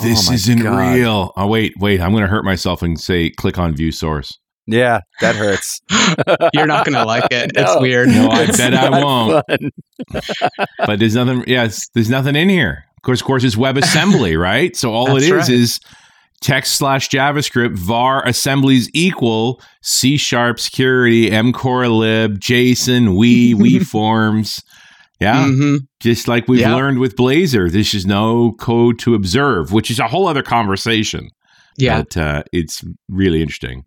[0.00, 0.94] Oh this my isn't God.
[0.94, 1.32] real.
[1.34, 2.02] Oh wait, wait.
[2.02, 4.38] I'm going to hurt myself and say click on view source.
[4.66, 5.80] yeah, that hurts.
[6.52, 7.52] You're not going to like it.
[7.56, 7.62] No.
[7.62, 8.08] It's weird.
[8.08, 9.46] No, I bet I won't.
[10.86, 11.44] But there's nothing.
[11.46, 12.84] Yes, there's nothing in here.
[12.98, 14.76] Of course, of course, it's WebAssembly, right?
[14.76, 15.48] So all it That's is right.
[15.48, 15.80] is
[16.40, 23.82] text slash JavaScript var assemblies equal C sharp security M core lib JSON Ooui Ooui
[23.94, 24.62] forms.
[25.20, 25.78] Yeah, Mhm.
[26.00, 26.74] just like we've Yeah.
[26.76, 31.28] learned with Blazor, this is no code to observe, which is a whole other conversation.
[31.76, 32.02] Yeah.
[32.02, 33.84] but uh, it's really interesting.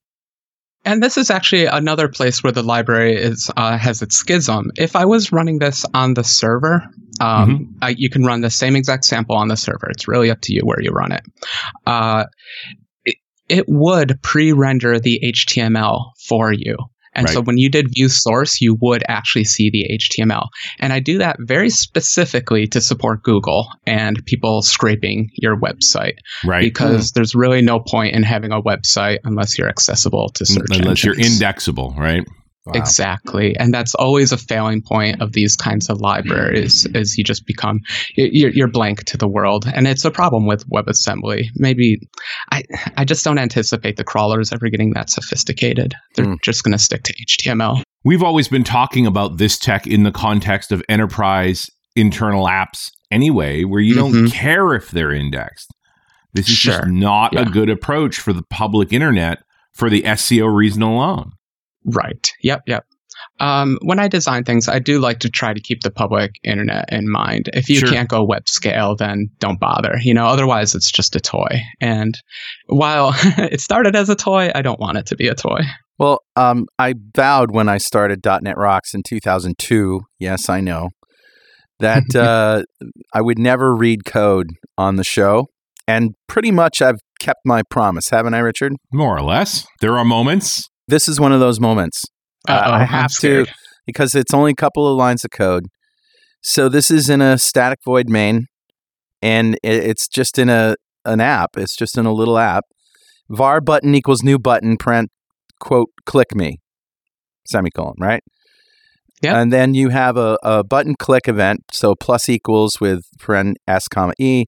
[0.86, 4.72] And this is actually another place where the library is uh, has its schism.
[4.78, 6.84] If I was running this on the server,
[7.22, 7.64] um, Mm-hmm.
[7.82, 9.90] I, you can run the same exact sample on the server.
[9.90, 11.24] It's really up to you where you run it.
[11.86, 12.26] Uh,
[13.06, 13.16] it,
[13.50, 16.78] it would pre-render the HTML for you.
[17.14, 20.48] And so when you did view source, you would actually see the HTML.
[20.80, 26.14] And I do that very specifically to support Google and people scraping your website
[26.46, 26.62] Right.
[26.62, 31.04] because there's really no point in having a website unless you're accessible to search Unless
[31.04, 32.26] you're indexable, right?
[32.66, 32.74] Wow.
[32.76, 36.86] Exactly, and that's always a failing point of these kinds of libraries.
[36.94, 37.80] Is you just become
[38.16, 41.46] you're, you're blank to the world, and it's a problem with WebAssembly.
[41.56, 42.00] Maybe
[42.52, 42.62] I
[42.98, 45.96] I just don't anticipate the crawlers ever getting that sophisticated.
[46.16, 46.36] They're Hmm.
[46.44, 47.82] just going to stick to HTML.
[48.04, 53.64] We've always been talking about this tech in the context of enterprise internal apps anyway,
[53.64, 54.32] where you don't Mhm.
[54.32, 55.72] care if they're indexed.
[56.34, 56.88] This is just Sure.
[56.92, 59.40] not a good approach for the public internet
[59.74, 61.32] for the SEO reason alone.
[61.86, 62.32] Right.
[62.44, 62.62] Yep.
[62.68, 62.86] Yep.
[63.40, 66.92] Um, when I design things, I do like to try to keep the public internet
[66.92, 67.50] in mind.
[67.54, 67.90] If you Sure.
[67.90, 69.98] can't go web scale, then don't bother.
[70.02, 71.62] You know, otherwise it's just a toy.
[71.80, 72.16] And
[72.68, 75.60] while it started as a toy, I don't want it to be a toy.
[76.00, 80.02] Well, um, I vowed when I started .NET Rocks in 2002.
[80.20, 80.90] Yes, I know
[81.80, 82.64] that uh,
[83.14, 84.48] I would never read code
[84.80, 85.46] on the show,
[85.88, 88.74] and pretty much I've kept my promise, haven't I, Richard?
[88.92, 89.68] More or less.
[89.80, 90.68] There are moments.
[90.92, 92.04] This is one of those moments
[92.48, 93.46] Uh, I have to
[93.86, 95.66] because it's only a couple of lines of code.
[96.44, 98.48] So this is in a static void main,
[99.22, 100.76] and it, it's just in a
[101.06, 101.52] an app.
[101.58, 102.66] It's just in a little app.
[103.30, 104.78] var button equals new button.
[104.78, 105.10] Print
[105.60, 106.58] quote click me
[107.48, 108.24] semicolon right.
[109.24, 109.36] Yep.
[109.36, 111.60] And then you have a, a button click event.
[111.72, 114.46] So plus equals with paren s comma e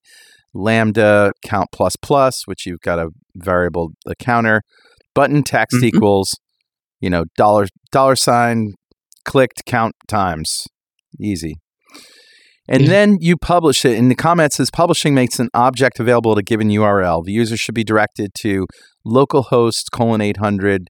[0.53, 4.61] lambda count plus plus, which you've got a variable a counter.
[5.15, 5.83] Button text Mhm.
[5.83, 6.35] equals,
[6.99, 8.73] you know, dollar dollar sign
[9.25, 10.65] clicked count times.
[11.19, 11.55] Easy.
[12.67, 12.89] And Yeah.
[12.89, 13.97] then you publish it.
[13.97, 17.21] In the comments, says publishing makes an object available at a given URL.
[17.21, 18.65] The user should be directed to
[19.05, 20.87] localhost colon 800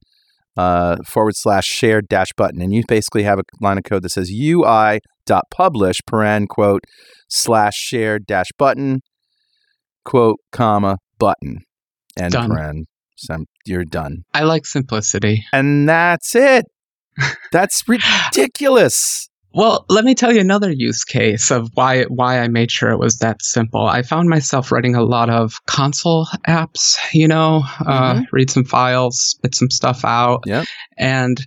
[0.56, 2.62] uh, forward slash shared dash button.
[2.62, 6.84] And you basically have a line of code that says UI dot publish paren quote
[7.28, 9.00] slash shared dash button
[10.06, 11.58] quote comma button
[12.20, 12.52] end Done.
[12.52, 12.84] paren.
[13.26, 14.24] So you're done.
[14.34, 15.46] I like simplicity.
[15.54, 16.66] And that's it.
[17.52, 19.30] That's ridiculous.
[19.56, 22.98] Well, let me tell you another use case of why why I made sure it
[22.98, 23.86] was that simple.
[23.86, 28.26] I found myself writing a lot of console apps, you know, uh, Mhm.
[28.32, 30.66] read some files, spit some stuff out, Yep.
[30.98, 31.38] and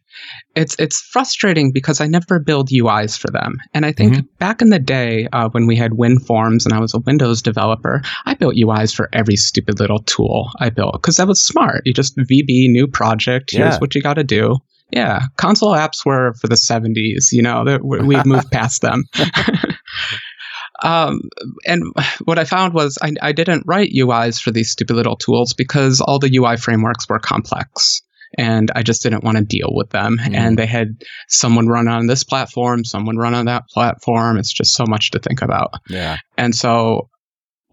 [0.55, 3.57] it's it's frustrating because I never build UIs for them.
[3.75, 6.95] And I think back in the day uh, when we had WinForms and I was
[6.95, 11.27] a Windows developer, I built UIs for every stupid little tool I built because that
[11.27, 11.83] was smart.
[11.85, 13.51] You just VB new project.
[13.53, 13.79] Here's Yeah.
[13.81, 14.57] what you got to do.
[14.91, 17.33] Yeah, console apps were for the 70s.
[17.33, 19.05] You know, we- we've moved past them.
[20.83, 21.21] um,
[21.67, 21.83] and
[22.25, 26.01] what I found was I, I didn't write UIs for these stupid little tools because
[26.01, 28.03] all the UI frameworks were complex.
[28.39, 30.19] And I just didn't want to deal with them.
[30.19, 30.35] Mm.
[30.35, 34.37] And they had someone run on this platform, someone run on that platform.
[34.37, 35.73] It's just so much to think about.
[35.89, 36.17] Yeah.
[36.37, 37.09] And so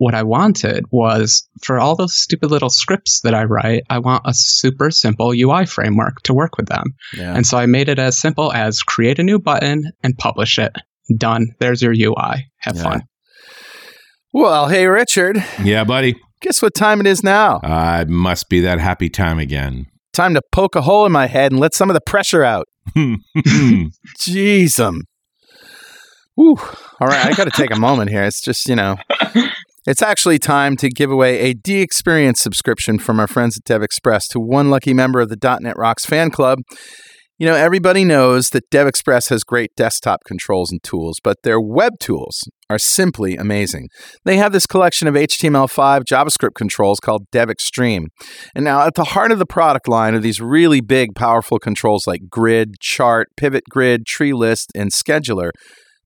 [0.04, 4.24] what I wanted was for all those stupid little scripts that I write, I want
[4.26, 6.84] a super simple UI framework to work with them.
[7.18, 7.34] Yeah.
[7.36, 10.74] And so I made it as simple as create a new button and publish it.
[11.18, 11.48] Done.
[11.60, 12.46] There's your UI.
[12.60, 12.84] Have Yeah.
[12.84, 13.02] fun.
[14.32, 16.16] Well, hey, Richard, Yeah, buddy.
[16.42, 17.58] guess what time it is now?
[17.64, 19.86] Uh, it must be that happy time again.
[20.12, 22.66] Time to poke a hole in my head and let some of the pressure out.
[24.20, 25.02] Jeez, um.
[26.36, 26.58] Whew.
[27.00, 28.24] All right, I got to take a moment here.
[28.24, 28.98] It's just, you know,
[29.86, 34.40] it's actually time to give away a DXperience subscription from our friends at DevExpress to
[34.40, 36.60] one lucky member of the .NET Rocks fan club.
[37.40, 41.94] You know, everybody knows that DevExpress has great desktop controls and tools, but their web
[42.00, 43.90] tools are simply amazing.
[44.24, 48.06] They have this collection of HTML5 JavaScript controls called DevExtreme.
[48.56, 52.08] And now, at the heart of the product line are these really big, powerful controls
[52.08, 55.50] like grid, chart, pivot grid, tree list, and scheduler.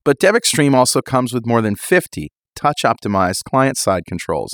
[0.04, 4.52] But DevExtreme also comes with more than 50 touch optimized client side controls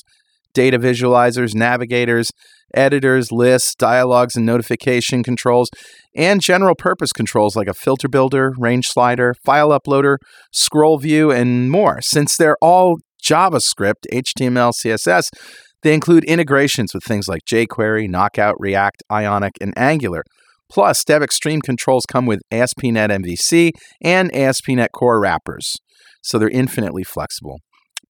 [0.53, 2.29] data visualizers, navigators,
[2.73, 5.69] editors, lists, dialogues, and notification controls,
[6.15, 10.17] and general purpose controls like a filter builder, range slider, file uploader,
[10.51, 12.01] scroll view, and more.
[12.01, 15.29] Since they're all JavaScript, HTML, CSS,
[15.81, 20.23] they include integrations with things like jQuery, Knockout, React, Ionic, and Angular.
[20.71, 25.75] Plus, DevExtreme controls come with ASP.NET MVC and ASP.NET Core wrappers,
[26.23, 27.59] so they're infinitely flexible.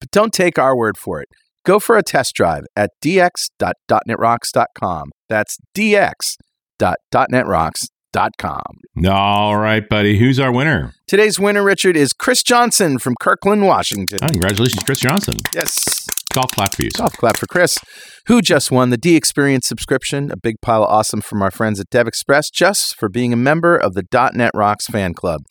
[0.04, 1.30] But don't take our word for it.
[1.66, 5.12] Go for a test drive at dx.netrocks.com.
[5.30, 8.62] That's dx.netrocks.com.
[9.10, 10.20] All right, buddy.
[10.20, 10.94] Who's our winner?
[11.08, 14.20] Today's winner, Richard, is Chris Johnson from Kirkland, Washington.
[14.22, 15.36] Oh, congratulations, Chris Johnson.
[15.56, 16.06] Yes.
[16.34, 16.90] Golf clap for you.
[16.90, 17.78] Golf clap for Chris,
[18.26, 20.32] who just won the DXperience subscription.
[20.32, 23.78] A big pile of awesome from our friends at DevExpress just for being a member
[23.78, 25.42] of the .NET Rocks fan club.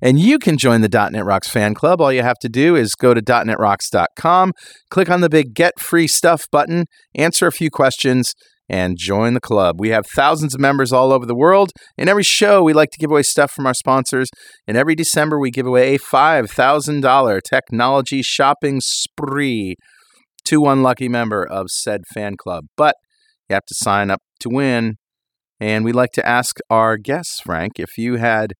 [0.00, 2.00] And you can join the .NET Rocks fan club.
[2.00, 4.52] All you have to do is go to .NETRocks.com,
[4.88, 6.84] click on the big Get Free Stuff button,
[7.16, 8.32] answer a few questions,
[8.68, 9.80] and join the club.
[9.80, 11.72] We have thousands of members all over the world.
[11.98, 14.28] In every show, we like to give away stuff from our sponsors.
[14.68, 19.74] And every December, we give away a $5,000 technology shopping spree
[20.50, 22.66] to one lucky member of said fan club.
[22.76, 22.96] But
[23.48, 24.96] you have to sign up to win.
[25.60, 28.54] And we'd like to ask our guests, Frank, if you had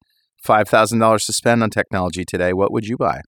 [0.46, 3.20] $5,000 to spend on technology today, what would you buy?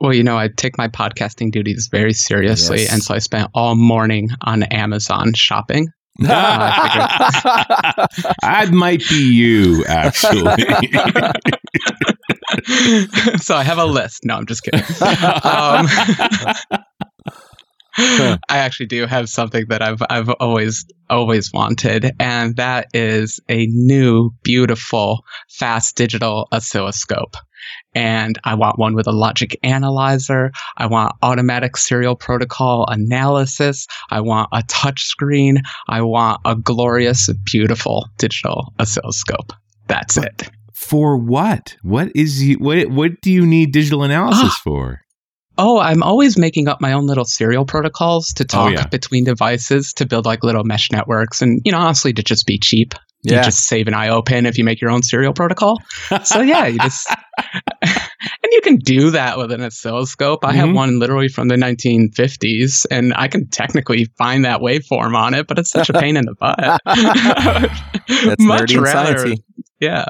[0.00, 2.82] Well, you know, I take my podcasting duties very seriously.
[2.82, 2.92] Yes.
[2.92, 5.88] And so I spent all morning on Amazon shopping.
[6.22, 10.40] I might be you, actually.
[13.38, 14.20] so I have a list.
[14.24, 14.82] No, I'm just kidding.
[15.44, 15.86] Um,
[17.98, 23.66] I actually do have something that I've I've always always wanted, and that is a
[23.68, 27.36] new, beautiful, fast digital oscilloscope.
[27.94, 30.52] And I want one with a logic analyzer.
[30.76, 33.86] I want automatic serial protocol analysis.
[34.10, 35.62] I want a touch screen.
[35.88, 39.52] I want a glorious, beautiful digital oscilloscope.
[39.88, 40.50] That's it.
[40.74, 41.76] for what?
[41.82, 42.56] What is you?
[42.56, 42.90] What?
[42.90, 44.60] What do you need digital analysis ah.
[44.62, 45.00] for?
[45.58, 48.86] Oh, I'm always making up my own little serial protocols to talk yeah.
[48.86, 52.58] between devices to build like little mesh networks and, you know, honestly, to just be
[52.58, 52.94] cheap.
[53.22, 53.42] You Yeah.
[53.42, 55.78] just save an IO pin if you make your own serial protocol.
[56.22, 57.08] So, yeah, you just.
[57.82, 60.44] and you can do that with an oscilloscope.
[60.44, 60.74] I have Mhm.
[60.74, 65.58] one literally from the 1950s, and I can technically find that waveform on it, but
[65.58, 66.58] it's such a pain in the butt.
[66.84, 69.42] That's and sciencey.
[69.80, 70.04] Yeah.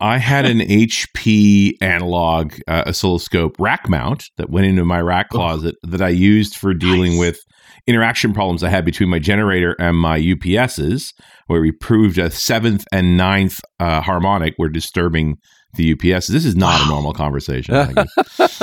[0.00, 5.76] I had an HP analog uh, oscilloscope rack mount that went into my rack closet
[5.82, 7.20] that I used for dealing Nice.
[7.20, 7.44] with
[7.86, 11.12] interaction problems I had between my generator and my UPSs,
[11.46, 15.38] where we proved a seventh and ninth uh, harmonic were disturbing
[15.76, 16.28] the UPS.
[16.28, 17.74] This is not a normal conversation.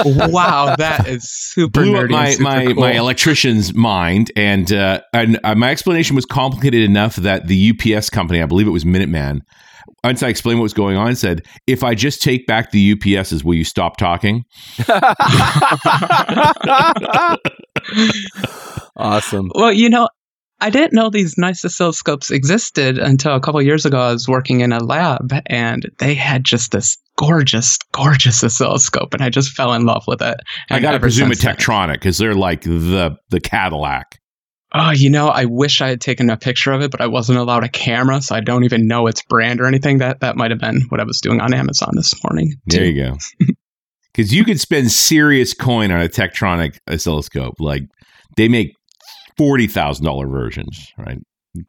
[0.05, 2.76] Wow, that is super Blew nerdy up my super my, cool.
[2.76, 8.09] my electrician's mind, and uh, and uh, my explanation was complicated enough that the UPS
[8.09, 9.41] company, I believe it was Minuteman,
[10.03, 13.43] once I explained what was going on, said, "If I just take back the UPSs,
[13.43, 14.45] will you stop talking?"
[18.98, 19.52] awesome.
[19.54, 20.08] Well, you know,
[20.64, 24.00] I didn't know these nice oscilloscopes existed until a couple of years ago.
[24.00, 29.22] I was working in a lab and they had just this gorgeous, gorgeous oscilloscope, and
[29.22, 30.40] I just fell in love with it.
[30.70, 34.20] I got to presume a since Tektronix because they're like the the Cadillac.
[34.76, 37.38] Oh, you know, I wish I had taken a picture of it, but I wasn't
[37.38, 40.00] allowed a camera, so I don't even know its brand or anything.
[40.00, 42.54] That that might have been what I was doing on Amazon this morning.
[42.68, 43.18] There you go.
[44.14, 47.55] Because you could spend serious coin on a Tektronix oscilloscope.
[47.59, 47.84] Like
[48.38, 48.74] they make
[49.38, 51.18] forty thousand dollar versions, right?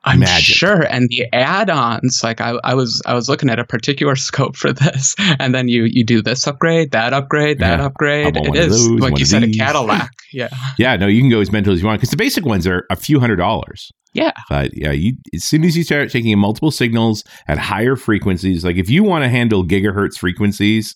[0.05, 0.57] I'm Magic.
[0.57, 0.81] sure.
[0.91, 4.73] And the add-ons, like I, I was, I was looking at a particular scope for
[4.73, 7.85] this, and then you you do this upgrade, that upgrade, that Yeah.
[7.87, 8.35] Upgrade.
[8.35, 9.51] It of those, like you said, a.
[9.53, 10.11] Cadillac.
[10.33, 12.67] Yeah, Yeah, no, you can go as mental as you want because the basic ones
[12.67, 13.93] are a few hundred dollars.
[14.15, 14.33] yeah.
[14.49, 18.77] But yeah, you as soon as you start taking multiple signals at higher frequencies, like
[18.77, 20.95] if you want to handle gigahertz frequencies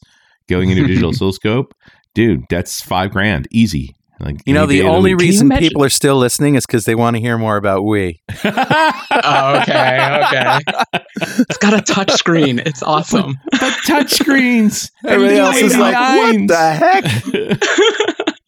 [0.48, 1.72] going into digital oscilloscope,
[2.14, 3.94] dude, that's five grand, easy.
[4.20, 5.20] Like You know, the only week.
[5.28, 8.16] Reason imagine- people are still listening is because they want to hear more about Ooui.
[9.20, 10.58] Oh, okay, okay.
[11.48, 12.58] It's got a touch screen.
[12.60, 13.34] It's awesome.
[13.60, 14.90] but touch screens.
[15.06, 17.04] Everybody else is like, what the heck?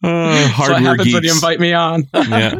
[0.03, 2.05] Uh, oh, That's what hardware happens when you invite me on.
[2.13, 2.57] yeah,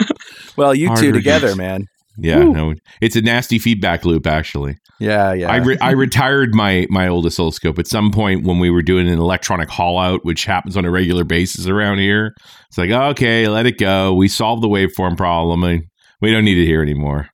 [0.58, 1.58] Well, you two together, geeks.
[1.58, 1.88] man.
[2.22, 2.40] Yeah.
[2.40, 2.54] Woo.
[2.54, 4.26] No, it's a nasty feedback loop.
[4.28, 5.50] Actually, Yeah, yeah.
[5.52, 9.08] I re- I retired my my old oscilloscope at some point when we were doing
[9.10, 12.34] an electronic haul out, which happens on a regular basis around here.
[12.70, 14.14] It's like okay, let it go.
[14.14, 15.64] We solved the waveform problem.
[15.64, 15.84] and
[16.22, 17.28] We don't need it here anymore.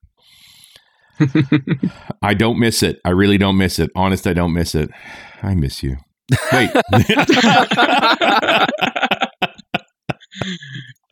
[2.22, 3.00] I don't miss it.
[3.04, 3.90] I really don't miss it.
[3.96, 4.90] Honest, I don't miss it.
[5.42, 5.96] I miss you.
[6.52, 6.70] Wait.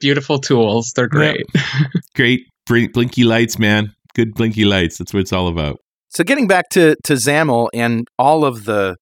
[0.01, 0.93] Beautiful tools.
[0.95, 1.45] They're great.
[2.15, 3.95] Great bl- blinky lights, man.
[4.15, 4.99] Good blinky lights.
[4.99, 5.79] That's what it's all about.
[6.09, 8.97] So getting back to to XAML and all of the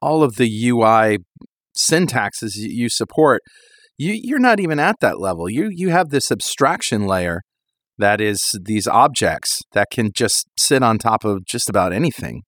[0.00, 1.18] all of the UI
[1.76, 3.42] syntaxes you, you support,
[3.98, 5.48] you you're not even at that level.
[5.48, 7.42] You you have this abstraction layer
[7.98, 12.42] that is these objects that can just sit on top of just about anything.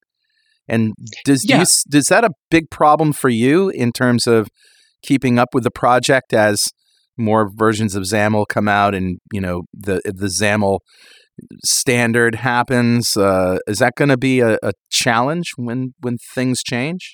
[0.66, 4.49] And does do you does that a big problem for you in terms of
[5.03, 6.68] keeping up with the project as
[7.16, 10.80] more versions of XAML come out and you know the the XAML
[11.64, 17.10] standard happens uh, is that going to be a, a challenge when when things change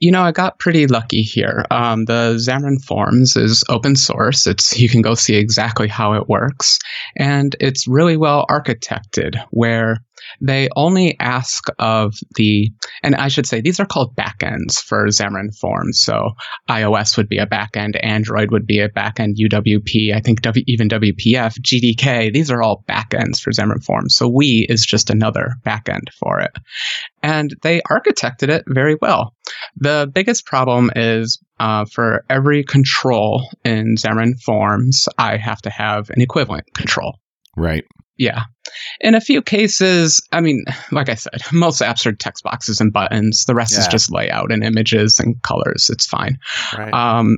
[0.00, 1.64] You know, I got pretty lucky here.
[1.70, 4.46] Um, the Xamarin Forms is open source.
[4.46, 6.78] It's you can go see exactly how it works,
[7.16, 9.34] and it's really well architected.
[9.50, 9.98] Where
[10.40, 12.70] they only ask of the,
[13.02, 16.00] and I should say these are called backends for Xamarin Forms.
[16.00, 16.30] So
[16.68, 20.88] iOS would be a backend, Android would be a backend, UWP, I think w, even
[20.88, 22.32] WPF, GTK.
[22.32, 24.14] These are all backends for Xamarin Forms.
[24.14, 26.52] So Ooui is just another backend for it,
[27.22, 29.34] and they architected it very well.
[29.76, 36.10] The biggest problem is uh, for every control in Xamarin Forms, I have to have
[36.10, 37.18] an equivalent control.
[37.56, 37.84] Right.
[38.18, 38.42] Yeah.
[39.00, 42.92] In a few cases, I mean, like I said, most apps are text boxes and
[42.92, 43.44] buttons.
[43.46, 45.88] The rest is just layout and images and colors.
[45.90, 46.36] It's fine.
[46.76, 47.36] right Um,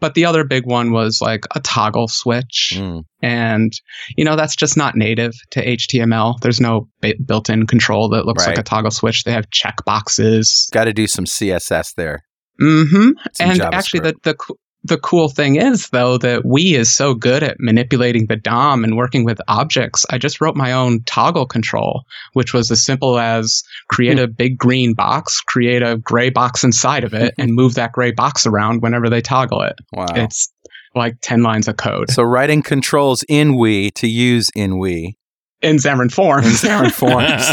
[0.00, 2.74] but the other big one was like a toggle switch.
[2.74, 3.04] Mm.
[3.22, 3.72] And,
[4.16, 6.38] you know, that's just not native to HTML.
[6.40, 9.24] There's no b- built in control that looks like a toggle switch.
[9.24, 10.68] They have check boxes.
[10.72, 12.22] got to do some css there
[12.60, 13.08] Mm hmm.
[13.40, 14.36] and actually the, the
[14.84, 18.96] the cool thing is though that Ooui is so good at manipulating the dom and
[18.96, 22.04] working with objects i just wrote my own toggle control
[22.34, 27.04] which was as simple as create a big green box create a gray box inside
[27.04, 29.78] of it and move that gray box around whenever they toggle it.
[29.92, 30.06] Wow.
[30.14, 30.52] It's
[30.94, 32.10] like 10 lines of code.
[32.10, 35.14] So writing controls in Ooui to use in Ooui
[35.62, 36.46] in xamarin forms.
[36.46, 37.44] In Xamarin forms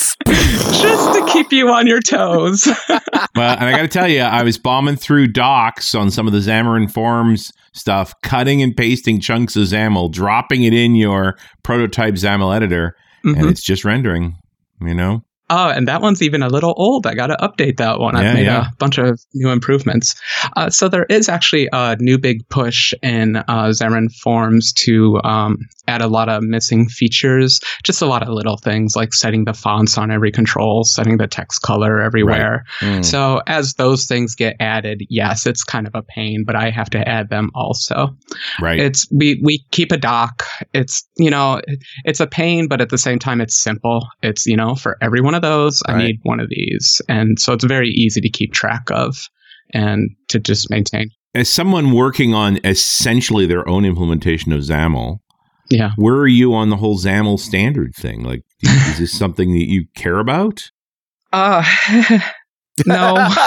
[0.82, 4.42] just to keep you on your toes well, and I got to tell you, I
[4.42, 9.54] was bombing through docs on some of the Xamarin Forms stuff, cutting and pasting chunks
[9.56, 13.50] of XAML, dropping it in your prototype XAML editor, and Mhm.
[13.50, 14.36] it's just rendering.
[14.80, 17.06] You know, Oh, and that one's even a little old.
[17.06, 18.14] I got to update that one.
[18.14, 18.66] Yeah, I've made yeah.
[18.66, 20.14] a bunch of new improvements.
[20.56, 25.58] Uh, so there is actually a new big push in uh, Xamarin Forms to um,
[25.86, 27.60] add a lot of missing features.
[27.84, 31.28] Just a lot of little things like setting the fonts on every control, setting the
[31.28, 32.64] text color everywhere.
[32.80, 33.04] Mm.
[33.04, 36.90] So as those things get added, yes, it's kind of a pain, but I have
[36.90, 38.16] to add them also.
[38.60, 38.80] right?
[38.80, 40.42] It's we we keep a doc.
[40.74, 41.60] It's you know
[42.04, 44.08] it's a pain, but at the same time it's simple.
[44.22, 45.82] It's you know for everyone of those.
[45.86, 47.00] I need one of these.
[47.08, 49.16] And so it's very easy to keep track of
[49.72, 51.10] and to just maintain.
[51.34, 55.18] As someone working on essentially their own implementation of XAML,
[55.70, 55.90] Yeah.
[55.96, 58.22] where are you on the whole XAML standard thing?
[58.24, 60.70] Like, is this something that you care about?
[61.32, 61.62] Uh,
[62.86, 63.14] no.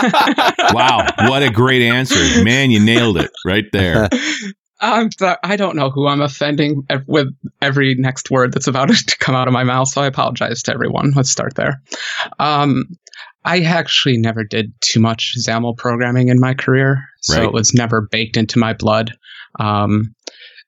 [0.71, 2.43] Wow, what a great answer.
[2.43, 4.07] Man, you nailed it right there.
[4.81, 5.09] I'm
[5.43, 7.27] I don't know who I'm offending with
[7.61, 10.73] every next word that's about to come out of my mouth, so I apologize to
[10.73, 11.11] everyone.
[11.15, 11.81] Let's start there.
[12.39, 12.85] Um,
[13.45, 17.45] I actually never did too much XAML programming in my career, so Right.
[17.45, 19.11] it was never baked into my blood.
[19.59, 20.13] Um,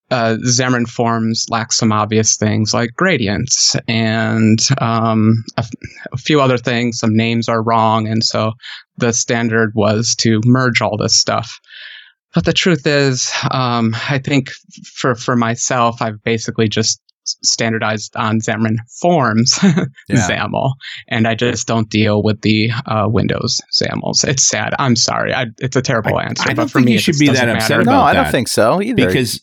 [0.09, 5.69] uh, Xamarin Forms lack some obvious things like gradients and um, a, f-
[6.11, 6.97] a few other things.
[6.97, 8.51] Some names are wrong, and so
[8.97, 11.49] the standard was to merge all this stuff.
[12.33, 14.49] But the truth is, um, I think
[14.95, 17.01] for for myself, I've basically just
[17.43, 20.27] standardized on Xamarin Forms Yeah.
[20.27, 20.73] XAML,
[21.07, 24.27] and I just don't deal with the uh, Windows XAMLs.
[24.27, 24.73] It's sad.
[24.79, 25.33] I'm sorry.
[25.33, 26.43] I, it's a terrible I- answer.
[26.43, 27.83] I but don't for think me, you it should be that upset matter.
[27.83, 28.31] no, I don't that.
[28.31, 29.05] think so either.
[29.05, 29.39] because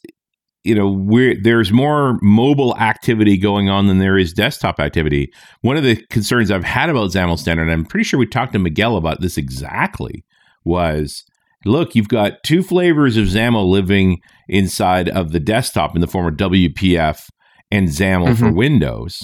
[0.64, 5.30] you know we're there's more mobile activity going on than there is desktop activity.
[5.60, 8.54] One of the concerns I've had about XAML standard, and I'm pretty sure we talked
[8.54, 10.24] to Miguel about this exactly,
[10.64, 11.24] was
[11.64, 16.26] look, you've got two flavors of XAML living inside of the desktop in the form
[16.26, 17.28] of WPF
[17.70, 18.54] and XAML for Mhm.
[18.54, 19.18] Windows.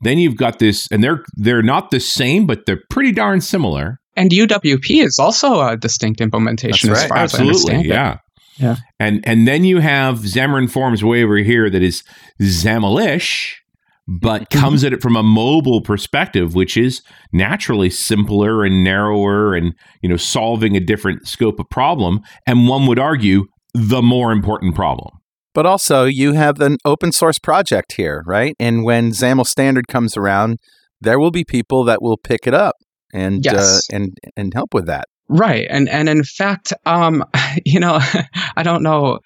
[0.00, 3.98] Then you've got this, and they're they're not the same, but they're pretty darn similar.
[4.16, 7.08] And UWP is also a distinct implementation That's as right.
[7.08, 7.88] far as I Absolutely, understand it.
[7.88, 8.16] yeah.
[8.58, 8.76] Yeah.
[9.00, 12.02] And and then you have Xamarin Forms way over here that is
[12.40, 13.61] XAML-ish,
[14.08, 14.58] but Mm-hmm.
[14.60, 20.08] comes at it from a mobile perspective, which is naturally simpler and narrower and you
[20.08, 22.20] know solving a different scope of problem.
[22.46, 23.44] And one would argue
[23.74, 25.10] the more important problem.
[25.54, 28.54] But also, you have an open source project here, right?
[28.58, 30.58] And when XAML standard comes around,
[31.00, 32.76] there will be people that will pick it up
[33.12, 33.88] and Yes.
[33.92, 35.04] uh, and and help with that.
[35.32, 35.66] Right.
[35.70, 37.24] And and in fact, um,
[37.64, 37.98] you know,
[38.56, 39.20] I don't know.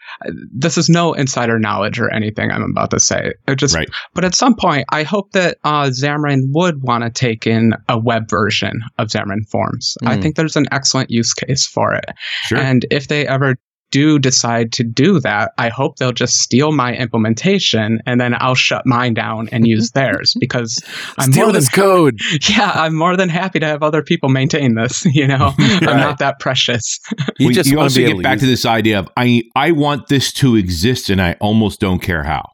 [0.52, 3.32] This is no insider knowledge or anything I'm about to say.
[3.48, 3.88] It just, Right.
[4.14, 7.98] but at some point, I hope that uh, Xamarin would want to take in a
[7.98, 9.96] web version of Xamarin Forms.
[10.04, 10.22] I Mm.
[10.22, 12.04] think there's an excellent use case for it.
[12.44, 12.59] Sure.
[12.59, 13.57] And if they ever
[13.91, 18.55] do decide to do that, I hope they'll just steal my implementation and then I'll
[18.55, 20.78] shut mine down and use theirs because
[21.18, 22.18] I'm Steal more than this code.
[22.49, 25.05] yeah, I'm more than happy to have other people maintain this.
[25.16, 27.01] You know, I'm not that precious.
[27.39, 30.09] You just you want to get to back to this idea of I I want
[30.09, 32.51] this to exist and I almost don't care how.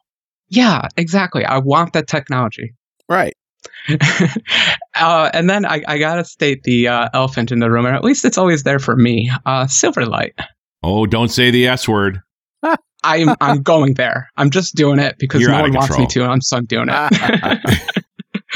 [0.47, 1.43] Yeah, exactly.
[1.43, 2.73] I want that technology.
[3.09, 3.33] right.
[4.95, 8.03] uh, and then I, I gotta state the uh, elephant in the room, or at
[8.03, 9.29] least it's always there for me.
[9.45, 10.31] Uh, Silverlight.
[10.83, 12.21] Oh, don't say the S word.
[13.03, 14.29] I'm I'm going there.
[14.37, 16.87] I'm just doing it because You're no one wants me to, and I'm stuck doing
[16.89, 18.03] it.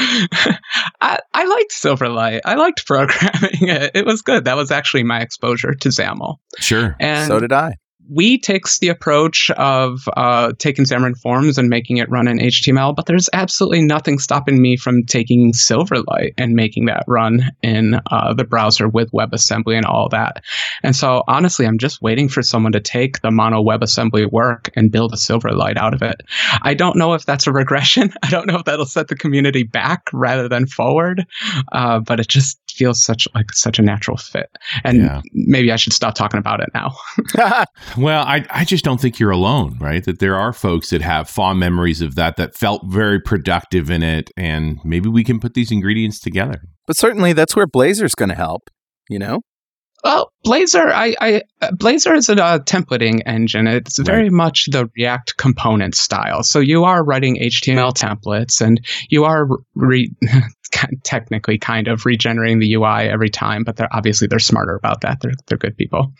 [1.00, 2.40] I, I liked Silverlight.
[2.44, 3.90] I liked programming it.
[3.94, 4.44] It was good.
[4.44, 6.36] That was actually my exposure to XAML.
[6.58, 6.96] Sure.
[7.00, 7.74] And so did I.
[8.10, 12.94] Ooui takes the approach of uh, taking Xamarin Forms and making it run in HTML,
[12.94, 18.34] but there's absolutely nothing stopping me from taking Silverlight and making that run in uh,
[18.34, 20.42] the browser with WebAssembly and all that.
[20.82, 24.90] And so, honestly, I'm just waiting for someone to take the mono WebAssembly work and
[24.90, 26.20] build a Silverlight out of it.
[26.62, 28.12] I don't know if that's a regression.
[28.22, 31.26] I don't know if that'll set the community back rather than forward,
[31.72, 34.48] uh, but it just feels such like such a natural fit.
[34.84, 35.20] And Yeah.
[35.32, 36.94] maybe I should stop talking about it now.
[37.96, 40.04] Well, I, I just don't think you're alone, right?
[40.04, 44.02] That there are folks that have fond memories of that, that felt very productive in
[44.02, 44.30] it.
[44.36, 46.60] And maybe we can put these ingredients together.
[46.86, 48.70] but certainly, that's where Blazor's going to help.
[49.08, 49.40] You know.
[50.04, 53.66] Well, Blazor, I, I uh, Blazor is a uh, templating engine.
[53.66, 56.44] It's very much the React component style.
[56.44, 60.12] So you are writing HTML templates, and you are re-
[61.04, 63.64] technically kind of regenerating the UI every time.
[63.64, 65.20] But they're obviously they're smarter about that.
[65.20, 66.12] They're they're good people.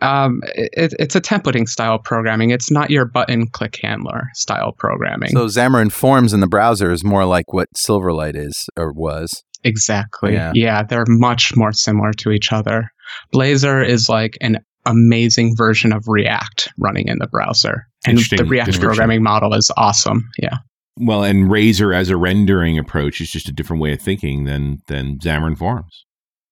[0.00, 2.50] Um, it, it's a templating style programming.
[2.50, 5.30] It's not your button click handler style programming.
[5.30, 9.42] So Xamarin Forms in the browser is more like what Silverlight is or was.
[9.64, 10.32] Exactly.
[10.32, 10.52] Yeah.
[10.54, 10.82] Yeah.
[10.82, 12.90] they're much more similar to each other.
[13.32, 17.86] Blazor is like an amazing version of React running in the browser.
[18.04, 20.28] And the React programming model is awesome.
[20.38, 20.56] Yeah.
[21.00, 24.78] Well, and Razor as a rendering approach is just a different way of thinking than
[24.88, 26.04] than Xamarin Forms.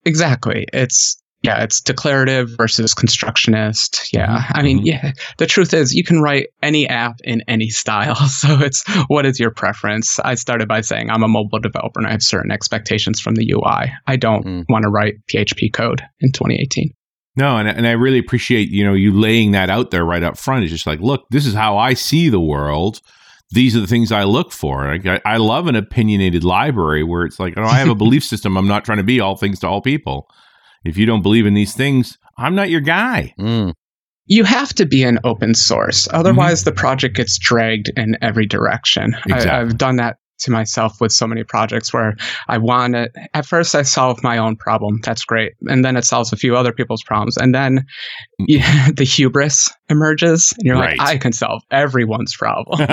[0.05, 0.67] Exactly.
[0.73, 4.13] It's yeah, it's declarative versus constructionist.
[4.13, 4.43] Yeah.
[4.43, 4.87] Mhm, I mean, mhm.
[4.87, 8.15] yeah, the truth is you can write any app in any style.
[8.29, 10.19] So it's what is your preference?
[10.21, 13.51] I started by saying I'm a mobile developer and I have certain expectations from the
[13.53, 13.93] UI.
[14.07, 14.65] I don't Mm.
[14.69, 16.91] want to write PHP code in 2018.
[17.37, 20.37] No, and and I really appreciate you know you laying that out there right up
[20.39, 20.65] front.
[20.65, 23.01] It's just like, look, this is how I see the world.
[23.51, 24.89] These are the things I look for.
[24.89, 28.57] I, I love an opinionated library where it's like, oh, I have a belief system.
[28.57, 30.29] I'm not trying to be all things to all people.
[30.85, 33.35] If you don't believe in these things, I'm not your guy.
[33.39, 33.75] Mm.
[34.27, 36.07] You have to be an open source.
[36.13, 39.17] Otherwise, the project gets dragged in every direction.
[39.27, 39.51] Exactly.
[39.51, 42.17] I, I've done that to myself with so many projects where
[42.49, 45.01] I want to, at first I solve my own problem.
[45.05, 45.53] That's great.
[45.69, 47.37] And then it solves a few other people's problems.
[47.37, 47.85] And then
[48.49, 50.99] yeah, the hubris emerges and you're Right.
[50.99, 52.81] like, I can solve everyone's problem.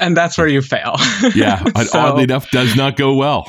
[0.00, 0.96] and that's where you fail.
[1.34, 3.46] yeah, So- oddly enough, does not go well.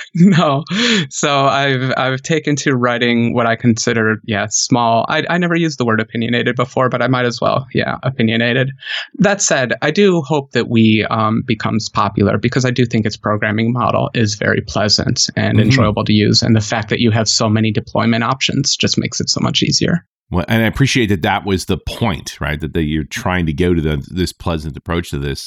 [0.14, 0.64] no.
[1.10, 5.04] So I've I've taken to writing what I consider yeah small.
[5.08, 7.66] I I never used the word opinionated before, but I might as well.
[7.74, 8.70] Yeah, opinionated.
[9.18, 13.16] That said, I do hope that Ooui um, becomes popular because I do think its
[13.16, 15.62] programming model is very pleasant and Mhm.
[15.62, 19.20] enjoyable to use, and the fact that you have so many deployment options just makes
[19.20, 20.06] it so much easier.
[20.30, 22.58] Well, and I appreciate that that was the point, right?
[22.60, 25.46] That, that you're trying to go to the, this pleasant approach to this.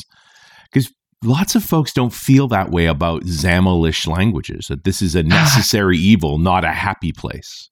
[1.24, 5.98] Lots of folks don't feel that way about XAML-ish languages, that this is a necessary
[5.98, 7.70] evil, not a happy place.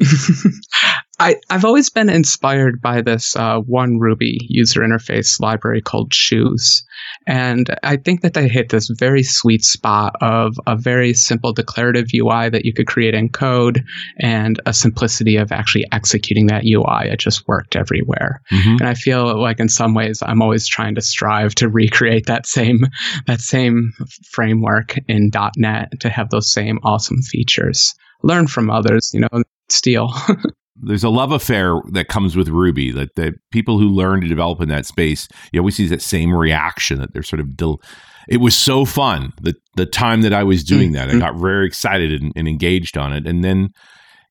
[1.20, 6.82] I, I've always been inspired by this uh, one Ruby user interface library called Shoes.
[7.26, 12.06] And I think that they hit this very sweet spot of a very simple declarative
[12.14, 13.84] UI that you could create in code
[14.18, 17.10] and a simplicity of actually executing that UI.
[17.10, 18.40] It just worked everywhere.
[18.50, 18.80] Mhm.
[18.80, 22.46] And I feel like in some ways I'm always trying to strive to recreate that
[22.46, 22.86] same
[23.26, 23.92] that same
[24.30, 27.94] framework in .NET to have those same awesome features.
[28.22, 29.42] Learn from others, you know,
[29.72, 30.12] steal.
[30.82, 32.90] There's a love affair that comes with Ruby.
[32.90, 36.32] That the people who learn to develop in that space, you always see that same
[36.34, 37.54] reaction that they're sort of.
[37.56, 37.80] Del-
[38.28, 41.10] it was so fun the the time that I was doing that.
[41.10, 41.18] I Mhm.
[41.20, 43.68] got very excited and, and engaged on it, and then,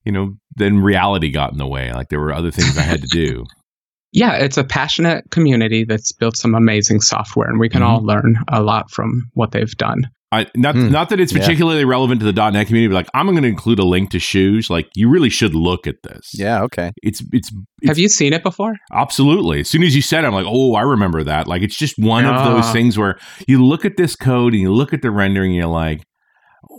[0.06, 1.92] you know, then reality got in the way.
[1.94, 3.46] Like there were other things I had to do.
[4.12, 7.86] yeah, it's a passionate community that's built some amazing software, and we can Mhm.
[7.88, 10.10] all learn a lot from what they've done.
[10.32, 10.90] I, not Hmm.
[10.92, 11.40] not that it's Yeah.
[11.40, 14.20] particularly relevant to the .NET community, but like I'm going to include a link to
[14.20, 14.70] shoes.
[14.70, 16.32] Like you really should look at this.
[16.36, 16.62] Yeah.
[16.64, 16.92] Okay.
[17.02, 17.50] it's it's,
[17.82, 18.76] it's Have you seen it before?
[18.94, 19.62] absolutely.
[19.62, 21.48] As soon as you said, it, I'm like, oh, I remember that.
[21.48, 22.72] Like it's just one of those Ah.
[22.74, 23.18] things where
[23.48, 26.04] you look at this code and you look at the rendering, and you're like,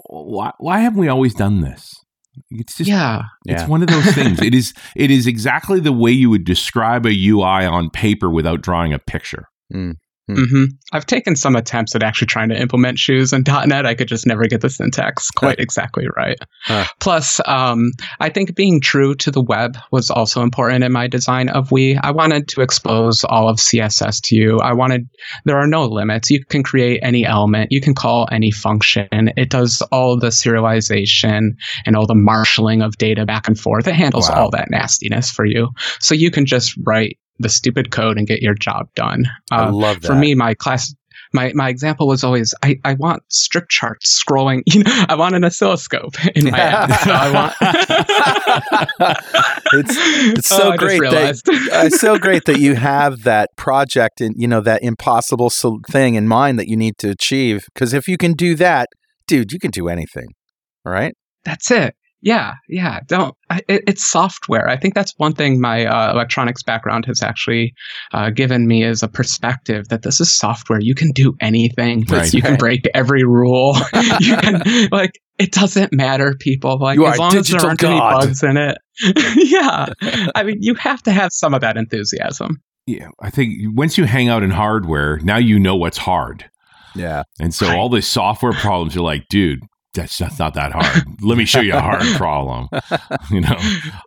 [0.09, 1.93] why why haven't we always done this?
[2.51, 3.23] It's just Yeah.
[3.47, 3.69] it's Yeah.
[3.69, 4.41] one of those things.
[4.41, 8.63] it is it is exactly the way you would describe a UI on paper without
[8.63, 9.47] drawing a picture.
[10.29, 13.87] Hmm I've taken some attempts at actually trying to implement shoes in .NET.
[13.87, 16.37] I could just never get the syntax quite exactly right.
[16.65, 16.85] Huh.
[16.99, 21.49] Plus, um, I think being true to the web was also important in my design
[21.49, 21.99] of Ooui.
[22.03, 24.59] I wanted to expose all of CSS to you.
[24.59, 25.09] I wanted
[25.45, 26.29] there are no limits.
[26.31, 27.69] You can create any element.
[27.71, 29.09] You can call any function.
[29.13, 31.51] It does all the serialization
[31.87, 33.87] and all the marshaling of data back and forth.
[33.87, 34.43] It handles Wow.
[34.45, 35.69] all that nastiness for you.
[36.01, 39.25] So you can just write the stupid code and get your job done.
[39.51, 40.07] I Uh, love that.
[40.07, 40.95] for me, my class,
[41.33, 44.63] my, my example was always I, I want strip charts scrolling.
[44.73, 46.91] You know, I want an oscilloscope in my app.
[47.03, 47.55] So I want.
[49.73, 49.97] It's-
[50.39, 51.37] it's Oh, so I just great that-
[51.73, 55.79] Uh, it's so great that you have that project and you know that impossible sol-
[55.89, 57.67] thing in mind that you need to achieve.
[57.73, 58.89] Because if you can do that,
[59.27, 60.27] dude, you can do anything.
[60.85, 61.15] All right.
[61.45, 61.95] That's it.
[62.23, 63.01] Yeah, yeah.
[63.07, 63.35] Don't.
[63.49, 64.69] I, it, it's software.
[64.69, 67.73] I think that's one thing my uh, electronics background has actually
[68.13, 70.81] uh, given me is a perspective that this is software.
[70.81, 72.05] You can do anything.
[72.11, 72.33] Right.
[72.33, 73.75] You can break every rule.
[74.21, 74.63] you can
[74.93, 75.13] like.
[75.39, 76.79] It doesn't matter, people.
[76.79, 77.91] Like You as long as there digital aren't God.
[77.93, 78.77] any bugs in it.
[79.51, 79.87] yeah.
[80.35, 82.61] I mean, you have to have some of that enthusiasm.
[82.87, 86.51] Yeah, I think once you hang out in hardware, now you know what's hard.
[86.95, 87.23] Yeah.
[87.41, 87.79] And so Right.
[87.79, 89.61] all the software problems are like, dude,
[89.95, 91.05] that's that's not that hard.
[91.21, 92.69] Let me show you a hard problem.
[93.31, 93.57] You know,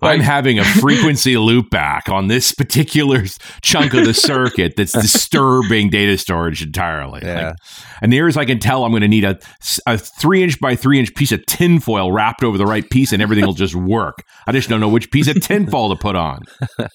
[0.02, 3.26] I'm having a frequency loop back on this particular
[3.62, 7.22] chunk of the circuit that's disturbing data storage entirely.
[7.24, 7.48] Yeah.
[7.48, 7.56] Like,
[8.02, 9.38] and near as I can tell, I'm going to need a,
[9.86, 13.22] a three inch by three inch piece of tinfoil wrapped over the right piece, and
[13.22, 14.20] everything will just work.
[14.48, 16.44] I just don't know which piece of tinfoil to put on.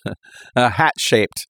[0.57, 1.47] a hat shaped.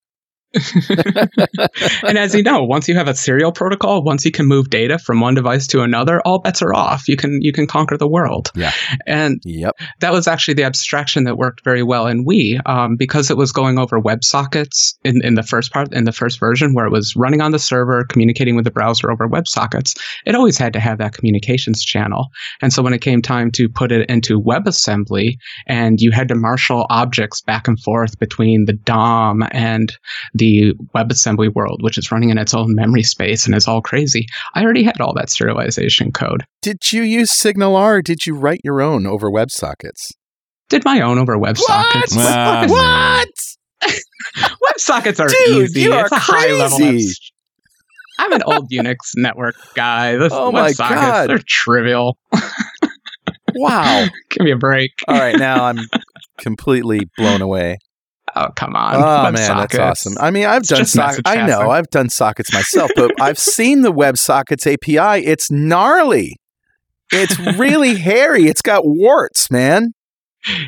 [0.54, 4.98] And as you know, once you have a serial protocol, once you can move data
[4.98, 7.08] from one device to another, all bets are off.
[7.08, 8.50] You can you can conquer the world.
[8.54, 8.72] Yeah.
[9.06, 9.74] And Yep.
[10.00, 13.52] that was actually the abstraction that worked very well in Ooui, um, because it was
[13.52, 17.14] going over WebSockets in, in the first part, in the first version, where it was
[17.16, 19.98] running on the server, communicating with the browser over WebSockets.
[20.24, 22.28] It always had to have that communications channel.
[22.62, 25.34] And so when it came time to put it into WebAssembly,
[25.66, 29.92] and you had to marshal objects back and forth between the DOM and
[30.38, 34.26] the WebAssembly world, which is running in its own memory space and is all crazy,
[34.54, 36.44] I already had all that serialization code.
[36.62, 40.12] Did you use SignalR or did you write your own over WebSockets?
[40.70, 42.14] Did my own over WebSockets.
[42.16, 42.70] What?
[42.70, 43.28] What?
[44.36, 45.80] WebSockets are Dude, easy.
[45.82, 46.78] you are it's a high level.
[46.78, 47.14] crazy.
[48.18, 50.16] I'm an old Unix network guy.
[50.16, 51.30] The Oh my WebSockets, God.
[51.30, 52.18] they're trivial.
[53.54, 54.06] Wow.
[54.30, 54.90] Give me a break.
[55.06, 55.78] All right, now I'm
[56.38, 57.78] completely blown away.
[58.38, 58.96] Oh, come on.
[58.96, 60.14] Oh man, that's awesome.
[60.20, 61.22] I mean, I've It's done sockets.
[61.24, 61.70] I know.
[61.70, 65.26] I've done sockets myself, but I've seen the WebSockets API.
[65.26, 66.36] It's gnarly.
[67.12, 68.44] It's really hairy.
[68.46, 69.92] It's got warts, man.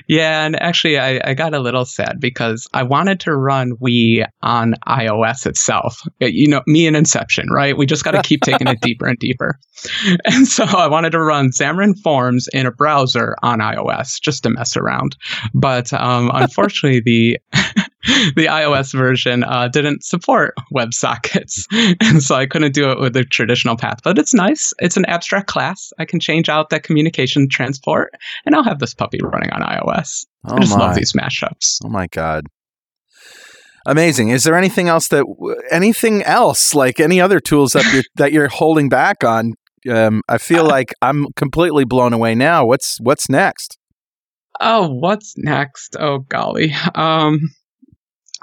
[0.09, 4.25] Yeah, and actually, I, I got a little sad because I wanted to run Ooui
[4.43, 6.03] on iOS itself.
[6.19, 7.77] You know, me and Inception, right?
[7.77, 9.59] We just got to keep taking it deeper and deeper.
[10.25, 14.51] And so I wanted to run Xamarin Forms in a browser on iOS just to
[14.51, 15.17] mess around.
[15.55, 17.39] But um, unfortunately, the
[18.37, 21.65] the iOS version uh, didn't support WebSockets,
[22.01, 24.01] and so I couldn't do it with the traditional path.
[24.03, 24.73] But it's nice.
[24.79, 25.93] It's an abstract class.
[25.99, 28.13] I can change out that communication transport,
[28.45, 30.27] and I'll have this puppy running on iOS.
[30.47, 30.87] Oh I just my.
[30.87, 31.79] love these mashups.
[31.85, 32.47] Oh my god.
[33.87, 34.29] Amazing.
[34.29, 35.25] Is there anything else that
[35.71, 39.55] anything else like any other tools that you're that you're holding back on?
[39.89, 42.67] Um, I feel like I'm completely blown away now.
[42.67, 43.79] What's what's next?
[44.61, 45.97] Oh, what's next?
[45.99, 46.75] Oh, golly.
[46.95, 47.41] Um,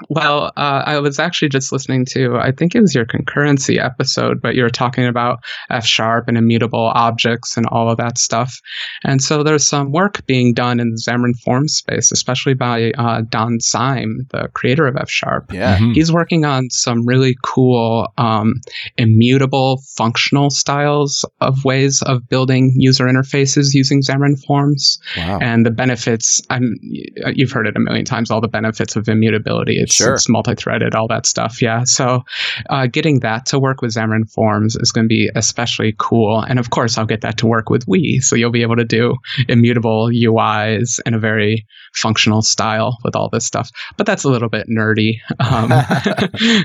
[0.08, 4.40] well, uh, I was actually just listening to, I think it was your concurrency episode,
[4.40, 5.40] but you were talking about
[5.70, 8.54] F sharp and immutable objects and all of that stuff.
[9.04, 13.22] And so there's some work being done in the Xamarin Form space, especially by uh,
[13.28, 15.52] Don Syme, the creator of F sharp.
[15.52, 15.78] Yeah.
[15.78, 15.94] Mhm.
[15.94, 18.54] He's working on some really cool um,
[18.96, 25.38] immutable functional styles of ways of building user interfaces using Xamarin Forms Wow.
[25.40, 29.78] and the benefits i'm you've heard it a million times all the benefits of immutability
[29.88, 30.14] it's, Sure.
[30.14, 32.22] it's multi-threaded all that stuff yeah so
[32.70, 36.58] uh, getting that to work with xamarin forms is going to be especially cool and
[36.58, 39.14] of course i'll get that to work with Ooui so you'll be able to do
[39.48, 44.48] immutable uis in a very functional style with all this stuff but that's a little
[44.48, 45.70] bit nerdy um,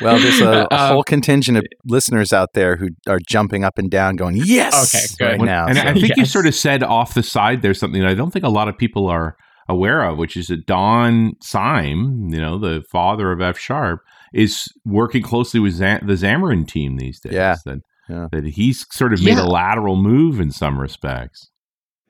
[0.00, 3.78] Well, there's a, a uh, whole contingent of listeners out there who are jumping up
[3.78, 5.40] and down, going "Yes!" Okay, good.
[5.40, 5.66] right now.
[5.66, 8.14] and so- I think you sort of said off the side there's something that I
[8.14, 9.36] don't think a lot of people are
[9.68, 14.00] aware of, which is that Don Syme, you know, the father of F sharp,
[14.32, 17.32] is working closely with Zam- the Xamarin team these days.
[17.34, 17.56] Yeah.
[17.64, 18.28] That, Yeah.
[18.32, 19.44] that he's sort of made Yeah.
[19.44, 21.50] a lateral move in some respects.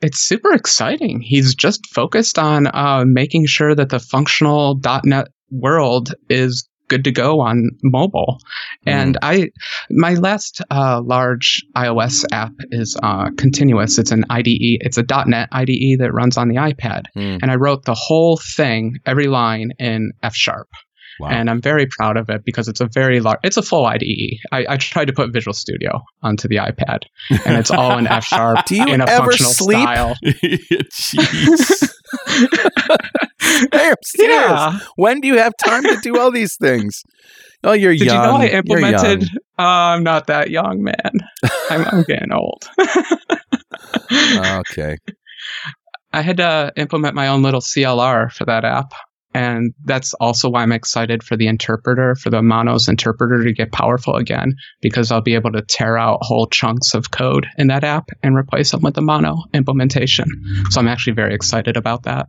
[0.01, 1.21] it's super exciting.
[1.21, 7.12] He's just focused on uh, making sure that the functional .NET world is good to
[7.12, 8.39] go on mobile.
[8.86, 9.51] And I,
[9.91, 13.99] my last uh, large iOS app is uh, Continuous.
[13.99, 14.80] It's an IDE.
[14.80, 17.05] It's a .NET IDE that runs on the iPad.
[17.14, 17.39] Hmm.
[17.43, 20.68] And I wrote the whole thing, every line in F sharp.
[21.20, 21.28] Wow.
[21.30, 24.39] And I'm very proud of it because it's a very large, it's a full IDE.
[24.53, 27.01] I, I tried to put Visual Studio onto the iPad
[27.45, 29.78] and it's all in F sharp in a functional sleep?
[29.78, 30.14] style.
[30.24, 31.93] Jeez.
[33.73, 34.37] Hey, I'm serious.
[34.39, 34.79] Yeah.
[34.97, 37.03] When do you have time to do all these things?
[37.65, 38.17] Oh, you're Did young.
[38.17, 39.23] you know I implemented?
[39.59, 41.13] Uh, I'm not that young, man.
[41.71, 42.69] I'm, I'm getting old.
[44.11, 44.97] Okay.
[46.13, 48.93] I had to implement my own little CLR for that app.
[49.35, 53.72] And that's also why I'm excited for the interpreter, for the Monos interpreter to get
[53.72, 57.85] powerful again, because I'll be able to tear out whole chunks of code in that
[57.85, 60.26] app and replace them with the Mono implementation.
[60.70, 62.29] So I'm actually very excited about that.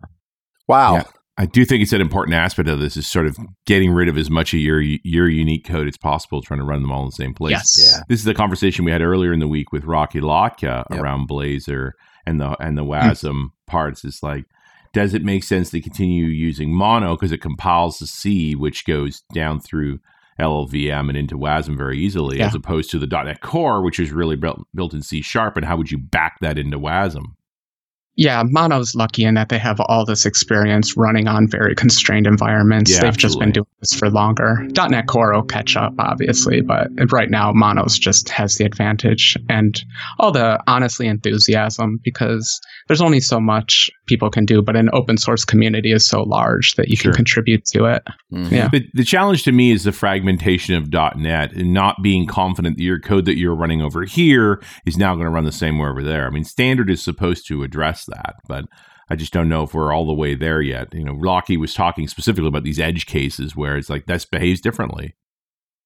[0.67, 0.95] Wow.
[0.95, 1.03] Yeah.
[1.39, 4.17] I do think it's an important aspect of this is sort of getting rid of
[4.17, 7.07] as much of your your unique code as possible, trying to run them all in
[7.07, 7.51] the same place.
[7.51, 7.75] Yes.
[7.77, 8.03] Yeah.
[8.09, 10.99] This is the conversation we had earlier in the week with Rocky Lhotka Yep.
[10.99, 11.91] around Blazor
[12.25, 12.91] and the and the hmm.
[12.91, 14.03] WASM parts.
[14.03, 14.43] It's like,
[14.93, 19.21] does it make sense to continue using Mono because it compiles the C, which goes
[19.33, 19.99] down through
[20.39, 22.47] LLVM and into WASM very easily, Yeah.
[22.47, 25.57] as opposed to the .NET Core, which is really built built in C Sharp?
[25.57, 27.23] And how would you back that into WASM?
[28.15, 32.91] Yeah, Mono's lucky in that they have all this experience running on very constrained environments.
[32.91, 34.67] Yeah, They've just been doing this for longer.
[34.75, 39.81] .NET Core will catch up, obviously, but right now Mono's just has the advantage and
[40.19, 42.59] all the honestly enthusiasm because
[42.89, 46.73] there's only so much people can do, but an open source community is so large
[46.73, 47.11] that you Sure.
[47.11, 48.03] can contribute to it.
[48.33, 48.51] Mhm.
[48.51, 48.67] Yeah.
[48.69, 52.83] The, the challenge to me is the fragmentation of .NET and not being confident that
[52.83, 55.87] your code that you're running over here is now going to run the same way
[55.87, 56.25] over there.
[56.25, 58.65] I mean, standard is supposed to address that, but
[59.09, 60.93] I just don't know if we're all the way there yet.
[60.93, 64.61] You know, Rocky was talking specifically about these edge cases where it's like this behaves
[64.61, 65.13] differently.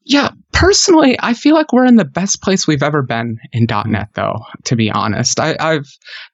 [0.05, 4.09] Yeah, personally, I feel like we're in the best place we've ever been in .NET,
[4.15, 4.35] though.
[4.65, 5.87] To be honest, I, I've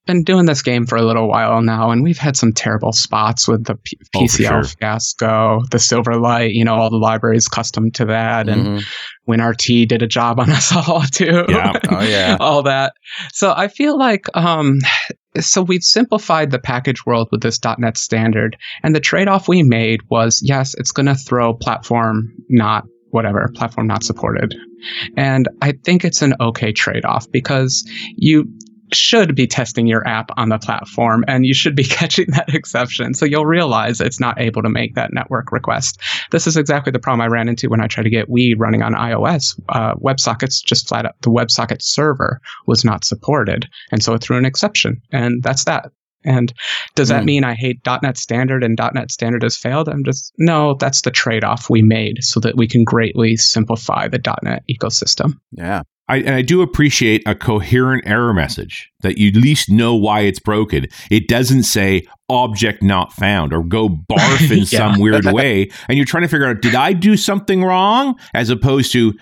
[0.07, 3.47] been doing this game for a little while now, and we've had some terrible spots
[3.47, 4.63] with the P- Oh, PCL sure.
[4.63, 6.53] fiasco, the Silverlight.
[6.53, 8.83] You know, all the libraries custom to that, and Mhm.
[9.27, 11.45] WinRT did a job on us all too.
[11.47, 11.73] Yeah.
[11.89, 12.37] Oh yeah.
[12.39, 12.93] all that.
[13.33, 14.79] So I feel like um,
[15.39, 20.01] so we've simplified the package world with this .NET standard, and the trade-off we made
[20.09, 24.55] was yes, it's going to throw platform not whatever platform not supported,
[25.17, 28.51] and I think it's an okay trade-off because you
[28.93, 33.13] should be testing your app on the platform and you should be catching that exception.
[33.13, 35.99] So you'll realize it's not able to make that network request.
[36.31, 38.81] This is exactly the problem I ran into when I tried to get Ooui running
[38.81, 39.59] on iOS.
[39.69, 43.67] Uh, WebSockets just flat out, the WebSocket server was not supported.
[43.91, 45.01] And so it threw an exception.
[45.11, 45.91] And that's that.
[46.25, 46.53] And
[46.95, 47.25] does that mm.
[47.25, 49.87] mean I hate .NET Standard and .NET Standard has failed?
[49.87, 50.73] I'm just no.
[50.75, 55.33] That's the trade-off we made so that we can greatly simplify the .NET ecosystem.
[55.51, 59.95] Yeah, I, and I do appreciate a coherent error message that you at least know
[59.95, 60.87] why it's broken.
[61.11, 64.65] It doesn't say object not found or go barf in yeah.
[64.65, 65.69] some weird way.
[65.87, 68.19] And you're trying to figure out, did I do something wrong?
[68.33, 69.13] As opposed to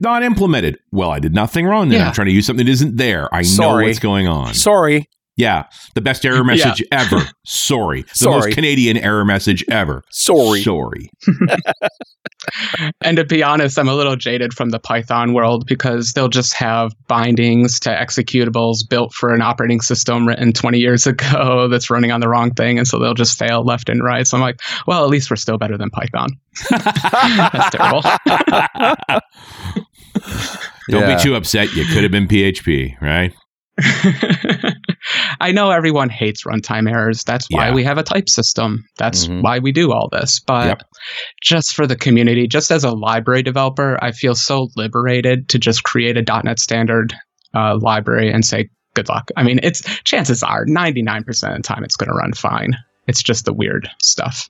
[0.00, 0.78] not implemented.
[0.90, 2.00] Well, I did nothing wrong then.
[2.00, 2.08] Yeah.
[2.08, 3.32] I'm trying to use something that isn't there.
[3.32, 3.84] I Sorry.
[3.84, 4.54] know what's going on.
[4.54, 5.08] Sorry.
[5.36, 5.64] Yeah,
[5.94, 7.00] the best error message yeah.
[7.00, 7.28] ever.
[7.44, 8.02] Sorry.
[8.02, 8.36] The Sorry.
[8.36, 10.04] most Canadian error message ever.
[10.10, 10.62] Sorry.
[10.62, 11.10] Sorry.
[13.00, 16.54] and to be honest, I'm a little jaded from the Python world because they'll just
[16.54, 22.12] have bindings to executables built for an operating system written 20 years ago that's running
[22.12, 22.78] on the wrong thing.
[22.78, 24.26] And so they'll just fail left and right.
[24.26, 26.30] So I'm like, well, at least we're still better than Python.
[26.70, 28.02] that's terrible.
[30.90, 31.16] Don't yeah.
[31.16, 31.74] be too upset.
[31.74, 33.32] You could have been PHP, right?
[35.40, 37.24] I know everyone hates runtime errors.
[37.24, 37.74] That's why yeah.
[37.74, 38.84] we have a type system.
[38.96, 39.42] That's mm-hmm.
[39.42, 40.40] why we do all this.
[40.40, 40.82] But yep.
[41.42, 45.82] just for the community, just as a library developer, I feel so liberated to just
[45.84, 47.14] create a .NET standard
[47.54, 49.30] uh, library and say, good luck.
[49.36, 52.76] I mean, it's chances are 99% of the time it's going to run fine.
[53.06, 54.48] It's just the weird stuff.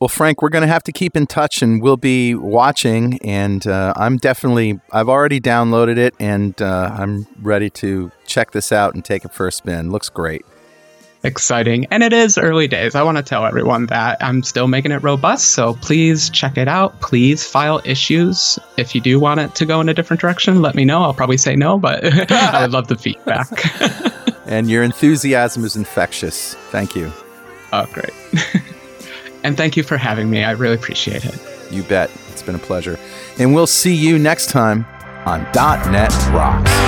[0.00, 3.18] Well, Frank, we're going to have to keep in touch and we'll be watching.
[3.22, 8.70] And uh, I'm definitely, I've already downloaded it and uh, I'm ready to check this
[8.70, 9.90] out and take it for a spin.
[9.90, 10.46] Looks great.
[11.24, 11.84] Exciting.
[11.90, 12.94] And it is early days.
[12.94, 15.50] I want to tell everyone that I'm still making it robust.
[15.50, 17.00] So please check it out.
[17.00, 18.56] Please file issues.
[18.76, 21.02] If you do want it to go in a different direction, let me know.
[21.02, 23.48] I'll probably say no, but I would love the feedback.
[24.46, 26.54] and your enthusiasm is infectious.
[26.70, 27.10] Thank you.
[27.72, 28.12] Oh, great.
[29.44, 30.44] And thank you for having me.
[30.44, 31.38] I really appreciate it.
[31.70, 32.10] You bet.
[32.30, 32.98] It's been a pleasure.
[33.38, 34.86] And we'll see you next time
[35.26, 36.87] on .NET Rocks.